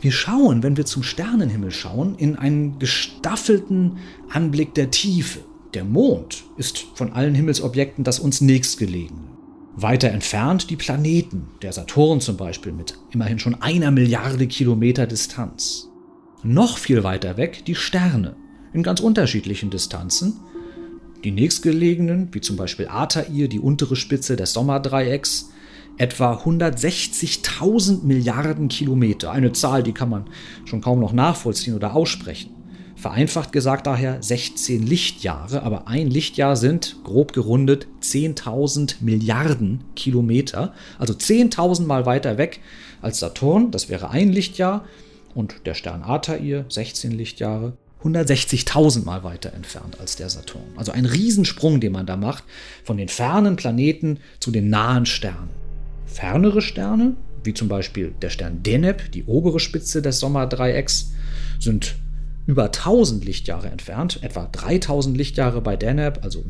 Wir 0.00 0.12
schauen, 0.12 0.62
wenn 0.62 0.76
wir 0.76 0.86
zum 0.86 1.02
Sternenhimmel 1.02 1.70
schauen, 1.70 2.14
in 2.16 2.36
einen 2.36 2.78
gestaffelten 2.78 3.98
Anblick 4.30 4.74
der 4.74 4.90
Tiefe. 4.90 5.40
Der 5.74 5.84
Mond 5.84 6.44
ist 6.56 6.78
von 6.94 7.12
allen 7.12 7.34
Himmelsobjekten 7.34 8.04
das 8.04 8.18
uns 8.18 8.40
nächstgelegene. 8.40 9.35
Weiter 9.78 10.08
entfernt 10.08 10.70
die 10.70 10.76
Planeten, 10.76 11.48
der 11.60 11.70
Saturn 11.70 12.22
zum 12.22 12.38
Beispiel 12.38 12.72
mit 12.72 12.94
immerhin 13.10 13.38
schon 13.38 13.60
einer 13.60 13.90
Milliarde 13.90 14.46
Kilometer 14.46 15.06
Distanz. 15.06 15.90
Noch 16.42 16.78
viel 16.78 17.04
weiter 17.04 17.36
weg 17.36 17.62
die 17.66 17.74
Sterne 17.74 18.36
in 18.72 18.82
ganz 18.82 19.00
unterschiedlichen 19.00 19.68
Distanzen. 19.68 20.40
Die 21.24 21.30
nächstgelegenen, 21.30 22.28
wie 22.32 22.40
zum 22.40 22.56
Beispiel 22.56 22.86
Altair, 22.86 23.48
die 23.48 23.60
untere 23.60 23.96
Spitze 23.96 24.36
des 24.36 24.54
Sommerdreiecks, 24.54 25.50
etwa 25.98 26.32
160.000 26.32 28.02
Milliarden 28.02 28.68
Kilometer. 28.68 29.30
Eine 29.30 29.52
Zahl, 29.52 29.82
die 29.82 29.92
kann 29.92 30.08
man 30.08 30.24
schon 30.64 30.80
kaum 30.80 31.00
noch 31.00 31.12
nachvollziehen 31.12 31.74
oder 31.74 31.94
aussprechen. 31.94 32.55
Vereinfacht 32.96 33.52
gesagt 33.52 33.86
daher 33.86 34.22
16 34.22 34.82
Lichtjahre, 34.82 35.62
aber 35.62 35.86
ein 35.86 36.08
Lichtjahr 36.08 36.56
sind, 36.56 36.96
grob 37.04 37.34
gerundet, 37.34 37.86
10.000 38.02 38.96
Milliarden 39.00 39.84
Kilometer, 39.94 40.72
also 40.98 41.12
10.000 41.12 41.84
Mal 41.84 42.06
weiter 42.06 42.38
weg 42.38 42.60
als 43.02 43.18
Saturn, 43.18 43.70
das 43.70 43.90
wäre 43.90 44.08
ein 44.10 44.32
Lichtjahr, 44.32 44.86
und 45.34 45.66
der 45.66 45.74
Stern 45.74 46.02
Altair, 46.02 46.64
16 46.70 47.12
Lichtjahre, 47.12 47.74
160.000 48.02 49.04
Mal 49.04 49.22
weiter 49.24 49.52
entfernt 49.52 50.00
als 50.00 50.16
der 50.16 50.30
Saturn. 50.30 50.64
Also 50.76 50.92
ein 50.92 51.04
Riesensprung, 51.04 51.80
den 51.80 51.92
man 51.92 52.06
da 52.06 52.16
macht, 52.16 52.44
von 52.82 52.96
den 52.96 53.08
fernen 53.08 53.56
Planeten 53.56 54.20
zu 54.40 54.50
den 54.50 54.70
nahen 54.70 55.04
Sternen. 55.04 55.50
Fernere 56.06 56.62
Sterne, 56.62 57.16
wie 57.44 57.52
zum 57.52 57.68
Beispiel 57.68 58.14
der 58.22 58.30
Stern 58.30 58.62
Deneb, 58.62 59.12
die 59.12 59.24
obere 59.24 59.60
Spitze 59.60 60.00
des 60.00 60.18
Sommerdreiecks, 60.18 61.12
sind 61.58 61.96
über 62.46 62.64
1000 62.66 63.24
Lichtjahre 63.24 63.68
entfernt, 63.68 64.20
etwa 64.22 64.48
3000 64.50 65.16
Lichtjahre 65.16 65.60
bei 65.60 65.76
Deneb, 65.76 66.20
also 66.22 66.44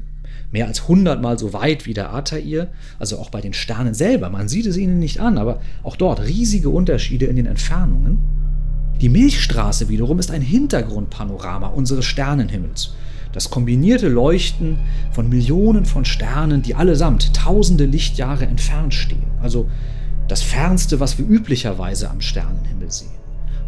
mehr 0.53 0.67
als 0.67 0.83
100 0.83 1.21
Mal 1.21 1.39
so 1.39 1.53
weit 1.53 1.87
wie 1.87 1.95
der 1.95 2.13
Altair, 2.13 2.69
also 2.99 3.19
auch 3.19 3.31
bei 3.31 3.41
den 3.41 3.53
Sternen 3.53 3.95
selber. 3.95 4.31
Man 4.31 4.49
sieht 4.49 4.67
es 4.67 4.77
ihnen 4.77 4.99
nicht 4.99 5.21
an, 5.21 5.39
aber 5.39 5.61
auch 5.83 5.97
dort 5.97 6.23
riesige 6.23 6.69
Unterschiede 6.69 7.27
in 7.27 7.37
den 7.37 7.47
Entfernungen. 7.47 8.19
Die 9.01 9.09
Milchstraße 9.09 9.89
wiederum 9.89 10.19
ist 10.19 10.31
ein 10.31 10.43
Hintergrundpanorama 10.43 11.69
unseres 11.69 12.05
Sternenhimmels. 12.05 12.95
Das 13.33 13.51
kombinierte 13.51 14.09
Leuchten 14.09 14.79
von 15.13 15.29
Millionen 15.29 15.85
von 15.85 16.07
Sternen, 16.07 16.63
die 16.63 16.75
allesamt 16.75 17.35
tausende 17.35 17.85
Lichtjahre 17.85 18.47
entfernt 18.47 18.95
stehen. 18.95 19.27
Also 19.43 19.69
das 20.29 20.43
Fernste, 20.43 21.01
was 21.01 21.19
wir 21.19 21.27
üblicherweise 21.27 22.09
am 22.09 22.23
Sternenhimmel 22.23 22.91
sehen. 22.91 23.16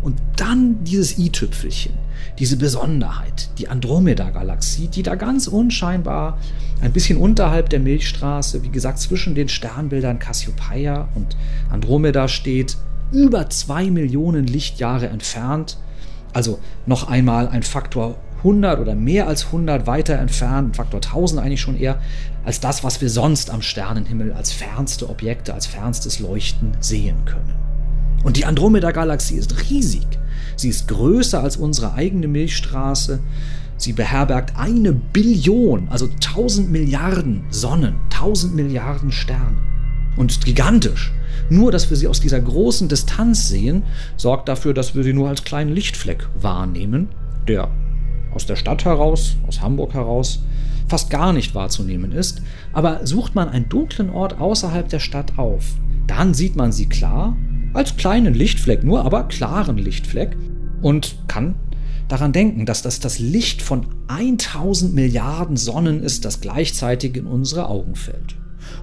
Und 0.02 0.16
dann 0.36 0.84
dieses 0.84 1.18
i-Tüpfelchen, 1.18 1.92
diese 2.38 2.56
Besonderheit, 2.56 3.50
die 3.58 3.68
Andromeda-Galaxie, 3.68 4.88
die 4.88 5.02
da 5.02 5.16
ganz 5.16 5.48
unscheinbar 5.48 6.38
ein 6.80 6.92
bisschen 6.92 7.18
unterhalb 7.18 7.68
der 7.70 7.80
Milchstraße, 7.80 8.62
wie 8.62 8.70
gesagt, 8.70 9.00
zwischen 9.00 9.34
den 9.34 9.48
Sternbildern 9.48 10.18
Cassiopeia 10.18 11.08
und 11.14 11.36
Andromeda 11.70 12.28
steht, 12.28 12.76
über 13.10 13.50
zwei 13.50 13.90
Millionen 13.90 14.46
Lichtjahre 14.46 15.08
entfernt. 15.08 15.78
Also 16.32 16.60
noch 16.86 17.08
einmal 17.08 17.48
ein 17.48 17.62
Faktor 17.62 18.16
100 18.38 18.78
oder 18.78 18.94
mehr 18.94 19.26
als 19.26 19.46
100 19.46 19.86
weiter 19.86 20.16
entfernt, 20.18 20.76
Faktor 20.76 21.00
1000 21.00 21.42
eigentlich 21.42 21.60
schon 21.60 21.76
eher, 21.76 22.00
als 22.44 22.60
das, 22.60 22.84
was 22.84 23.00
wir 23.00 23.10
sonst 23.10 23.50
am 23.50 23.62
Sternenhimmel 23.62 24.32
als 24.32 24.52
fernste 24.52 25.08
Objekte, 25.10 25.54
als 25.54 25.66
fernstes 25.66 26.20
Leuchten 26.20 26.72
sehen 26.80 27.24
können. 27.24 27.67
Und 28.22 28.36
die 28.36 28.44
Andromeda-Galaxie 28.44 29.36
ist 29.36 29.70
riesig. 29.70 30.06
Sie 30.56 30.68
ist 30.68 30.88
größer 30.88 31.42
als 31.42 31.56
unsere 31.56 31.94
eigene 31.94 32.26
Milchstraße. 32.26 33.20
Sie 33.76 33.92
beherbergt 33.92 34.56
eine 34.56 34.92
Billion, 34.92 35.88
also 35.88 36.06
1000 36.06 36.70
Milliarden 36.70 37.44
Sonnen, 37.50 37.94
1000 38.10 38.54
Milliarden 38.54 39.12
Sterne. 39.12 39.56
Und 40.16 40.44
gigantisch. 40.44 41.12
Nur, 41.48 41.70
dass 41.70 41.88
wir 41.88 41.96
sie 41.96 42.08
aus 42.08 42.20
dieser 42.20 42.40
großen 42.40 42.88
Distanz 42.88 43.48
sehen, 43.48 43.84
sorgt 44.16 44.48
dafür, 44.48 44.74
dass 44.74 44.96
wir 44.96 45.04
sie 45.04 45.12
nur 45.12 45.28
als 45.28 45.44
kleinen 45.44 45.72
Lichtfleck 45.72 46.28
wahrnehmen, 46.40 47.08
der 47.46 47.70
aus 48.34 48.44
der 48.44 48.56
Stadt 48.56 48.84
heraus, 48.84 49.36
aus 49.46 49.60
Hamburg 49.60 49.94
heraus, 49.94 50.40
fast 50.88 51.10
gar 51.10 51.32
nicht 51.32 51.54
wahrzunehmen 51.54 52.12
ist. 52.12 52.42
Aber 52.72 53.06
sucht 53.06 53.34
man 53.34 53.48
einen 53.48 53.68
dunklen 53.68 54.10
Ort 54.10 54.40
außerhalb 54.40 54.88
der 54.88 55.00
Stadt 55.00 55.38
auf, 55.38 55.64
dann 56.08 56.34
sieht 56.34 56.56
man 56.56 56.72
sie 56.72 56.86
klar 56.86 57.36
als 57.78 57.96
kleinen 57.96 58.34
Lichtfleck, 58.34 58.82
nur 58.82 59.04
aber 59.04 59.28
klaren 59.28 59.78
Lichtfleck 59.78 60.36
und 60.82 61.16
kann 61.28 61.54
daran 62.08 62.32
denken, 62.32 62.66
dass 62.66 62.82
das 62.82 62.98
das 62.98 63.20
Licht 63.20 63.62
von 63.62 63.86
1000 64.08 64.94
Milliarden 64.94 65.56
Sonnen 65.56 66.02
ist, 66.02 66.24
das 66.24 66.40
gleichzeitig 66.40 67.16
in 67.16 67.26
unsere 67.26 67.68
Augen 67.68 67.94
fällt. 67.94 68.34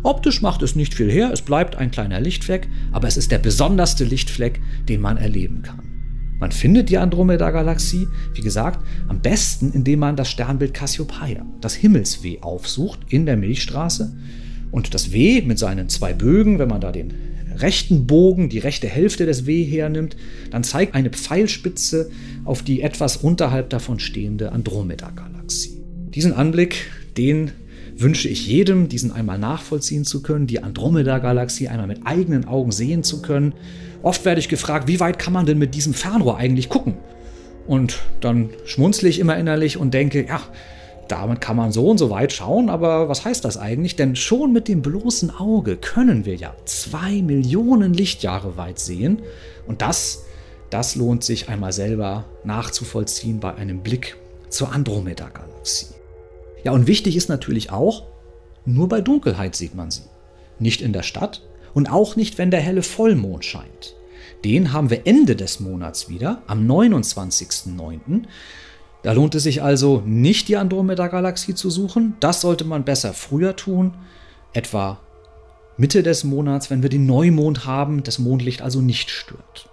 Optisch 0.02 0.42
macht 0.42 0.62
es 0.62 0.76
nicht 0.76 0.94
viel 0.94 1.12
her, 1.12 1.32
es 1.34 1.42
bleibt 1.42 1.76
ein 1.76 1.92
kleiner 1.92 2.22
Lichtfleck, 2.22 2.70
aber 2.94 3.08
es 3.08 3.18
ist 3.18 3.32
der 3.32 3.40
besonderste 3.40 4.06
Lichtfleck, 4.06 4.62
den 4.88 5.02
man 5.02 5.18
erleben 5.18 5.62
kann. 5.62 5.82
Man 6.40 6.54
findet 6.54 6.90
die 6.90 6.98
Andromeda-Galaxie, 6.98 8.08
wie 8.34 8.42
gesagt, 8.42 8.80
am 9.10 9.22
besten, 9.22 9.72
indem 9.74 10.00
man 10.00 10.16
das 10.16 10.30
Sternbild 10.30 10.74
Cassiopeia, 10.74 11.46
das 11.60 11.74
Himmelsweh, 11.76 12.40
aufsucht 12.42 13.00
in 13.10 13.26
der 13.26 13.36
Milchstraße. 13.36 14.16
Und 14.72 14.94
das 14.94 15.12
W 15.12 15.42
mit 15.42 15.60
seinen 15.60 15.90
zwei 15.90 16.14
Bögen, 16.14 16.60
wenn 16.60 16.68
man 16.68 16.82
da 16.82 16.92
den 16.92 17.14
rechten 17.58 18.08
Bogen, 18.08 18.50
die 18.50 18.60
rechte 18.60 18.88
Hälfte 18.88 19.26
des 19.26 19.46
W 19.46 19.64
hernimmt, 19.64 20.16
dann 20.52 20.64
zeigt 20.64 20.96
eine 20.96 21.10
Pfeilspitze 21.10 22.10
auf 22.44 22.64
die 22.64 22.82
etwas 22.82 23.18
unterhalb 23.18 23.70
davon 23.70 24.00
stehende 24.00 24.52
Andromeda-Galaxie. 24.52 25.82
Diesen 26.10 26.34
Anblick, 26.34 26.92
den 27.18 27.52
wünsche 27.98 28.28
ich 28.28 28.48
jedem, 28.48 28.90
diesen 28.90 29.12
einmal 29.12 29.40
nachvollziehen 29.40 30.06
zu 30.06 30.22
können, 30.22 30.48
die 30.48 30.62
Andromeda-Galaxie 30.62 31.68
einmal 31.68 31.88
mit 31.88 32.06
eigenen 32.06 32.46
Augen 32.46 32.72
sehen 32.72 33.04
zu 33.04 33.22
können. 33.22 33.54
Oft 34.04 34.26
werde 34.26 34.40
ich 34.40 34.50
gefragt, 34.50 34.88
wie 34.88 35.00
weit 35.00 35.20
kann 35.20 35.34
man 35.34 35.46
denn 35.46 35.58
mit 35.58 35.76
diesem 35.76 35.94
Fernrohr 35.94 36.38
eigentlich 36.38 36.70
gucken? 36.70 36.96
Und 37.68 38.00
dann 38.22 38.50
schmunzle 38.66 39.10
ich 39.10 39.20
immer 39.20 39.38
innerlich 39.38 39.78
und 39.78 39.94
denke, 39.94 40.26
ja, 40.28 40.42
damit 41.08 41.42
kann 41.42 41.56
man 41.56 41.72
so 41.72 41.88
und 41.90 41.98
so 41.98 42.10
weit 42.10 42.34
schauen, 42.34 42.70
aber 42.70 43.10
was 43.10 43.26
heißt 43.26 43.46
das 43.46 43.58
eigentlich? 43.58 43.96
Denn 43.96 44.16
schon 44.16 44.54
mit 44.54 44.68
dem 44.68 44.82
bloßen 44.82 45.36
Auge 45.36 45.78
können 45.78 46.26
wir 46.26 46.36
ja 46.36 46.56
zwei 46.66 47.22
Millionen 47.22 47.94
Lichtjahre 47.94 48.58
weit 48.58 48.80
sehen. 48.80 49.22
Und 49.68 49.82
das, 49.82 50.26
das 50.70 50.96
lohnt 50.96 51.24
sich 51.24 51.50
einmal 51.50 51.74
selber 51.74 52.26
nachzuvollziehen 52.44 53.40
bei 53.40 53.54
einem 53.56 53.82
Blick 53.82 54.18
zur 54.50 54.72
Andromeda-Galaxie. 54.72 55.94
Ja, 56.64 56.72
und 56.72 56.88
wichtig 56.88 57.16
ist 57.16 57.30
natürlich 57.30 57.72
auch, 57.72 58.04
nur 58.66 58.90
bei 58.90 59.02
Dunkelheit 59.02 59.56
sieht 59.56 59.76
man 59.76 59.92
sie. 59.92 60.04
Nicht 60.58 60.82
in 60.82 60.94
der 60.94 61.04
Stadt 61.04 61.44
und 61.74 61.92
auch 61.92 62.16
nicht, 62.16 62.38
wenn 62.38 62.50
der 62.50 62.62
helle 62.62 62.82
Vollmond 62.82 63.46
scheint. 63.46 63.96
Den 64.44 64.74
haben 64.74 64.90
wir 64.90 65.06
Ende 65.06 65.36
des 65.36 65.60
Monats 65.60 66.10
wieder, 66.10 66.42
am 66.48 66.68
29.09. 66.68 68.24
Da 69.06 69.12
lohnt 69.12 69.36
es 69.36 69.44
sich 69.44 69.62
also 69.62 70.02
nicht, 70.04 70.48
die 70.48 70.58
Andromeda-Galaxie 70.58 71.54
zu 71.54 71.70
suchen. 71.70 72.16
Das 72.22 72.42
sollte 72.42 72.66
man 72.66 72.86
besser 72.86 73.14
früher 73.14 73.56
tun, 73.56 73.94
etwa 74.52 75.00
Mitte 75.78 76.02
des 76.02 76.24
Monats, 76.24 76.72
wenn 76.72 76.82
wir 76.82 76.90
den 76.90 77.06
Neumond 77.06 77.68
haben, 77.68 78.02
das 78.02 78.18
Mondlicht 78.18 78.64
also 78.64 78.82
nicht 78.82 79.12
stört. 79.12 79.70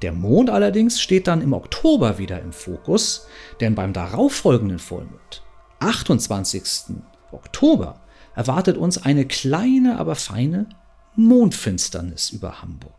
Der 0.00 0.12
Mond 0.12 0.48
allerdings 0.48 1.02
steht 1.02 1.26
dann 1.26 1.42
im 1.42 1.52
Oktober 1.52 2.16
wieder 2.16 2.40
im 2.40 2.50
Fokus, 2.50 3.26
denn 3.60 3.74
beim 3.74 3.92
darauffolgenden 3.92 4.78
Vollmond, 4.78 5.42
28. 5.80 6.94
Oktober, 7.32 8.00
erwartet 8.34 8.78
uns 8.78 8.96
eine 8.96 9.26
kleine, 9.26 9.98
aber 9.98 10.14
feine 10.14 10.66
Mondfinsternis 11.14 12.30
über 12.30 12.62
Hamburg. 12.62 12.94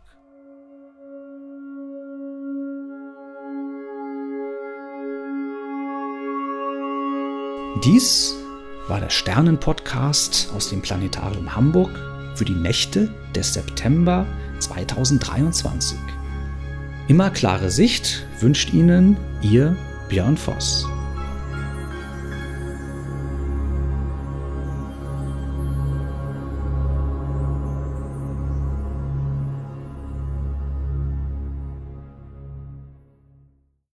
Dies 7.76 8.34
war 8.88 8.98
der 8.98 9.10
Sternenpodcast 9.10 10.50
aus 10.56 10.70
dem 10.70 10.82
Planetarium 10.82 11.54
Hamburg 11.54 11.90
für 12.34 12.44
die 12.44 12.54
Nächte 12.54 13.12
des 13.36 13.52
September 13.52 14.26
2023. 14.58 15.98
Immer 17.08 17.30
klare 17.30 17.70
Sicht 17.70 18.26
wünscht 18.40 18.72
Ihnen 18.72 19.16
Ihr 19.42 19.76
Björn 20.08 20.36
Voss. 20.36 20.86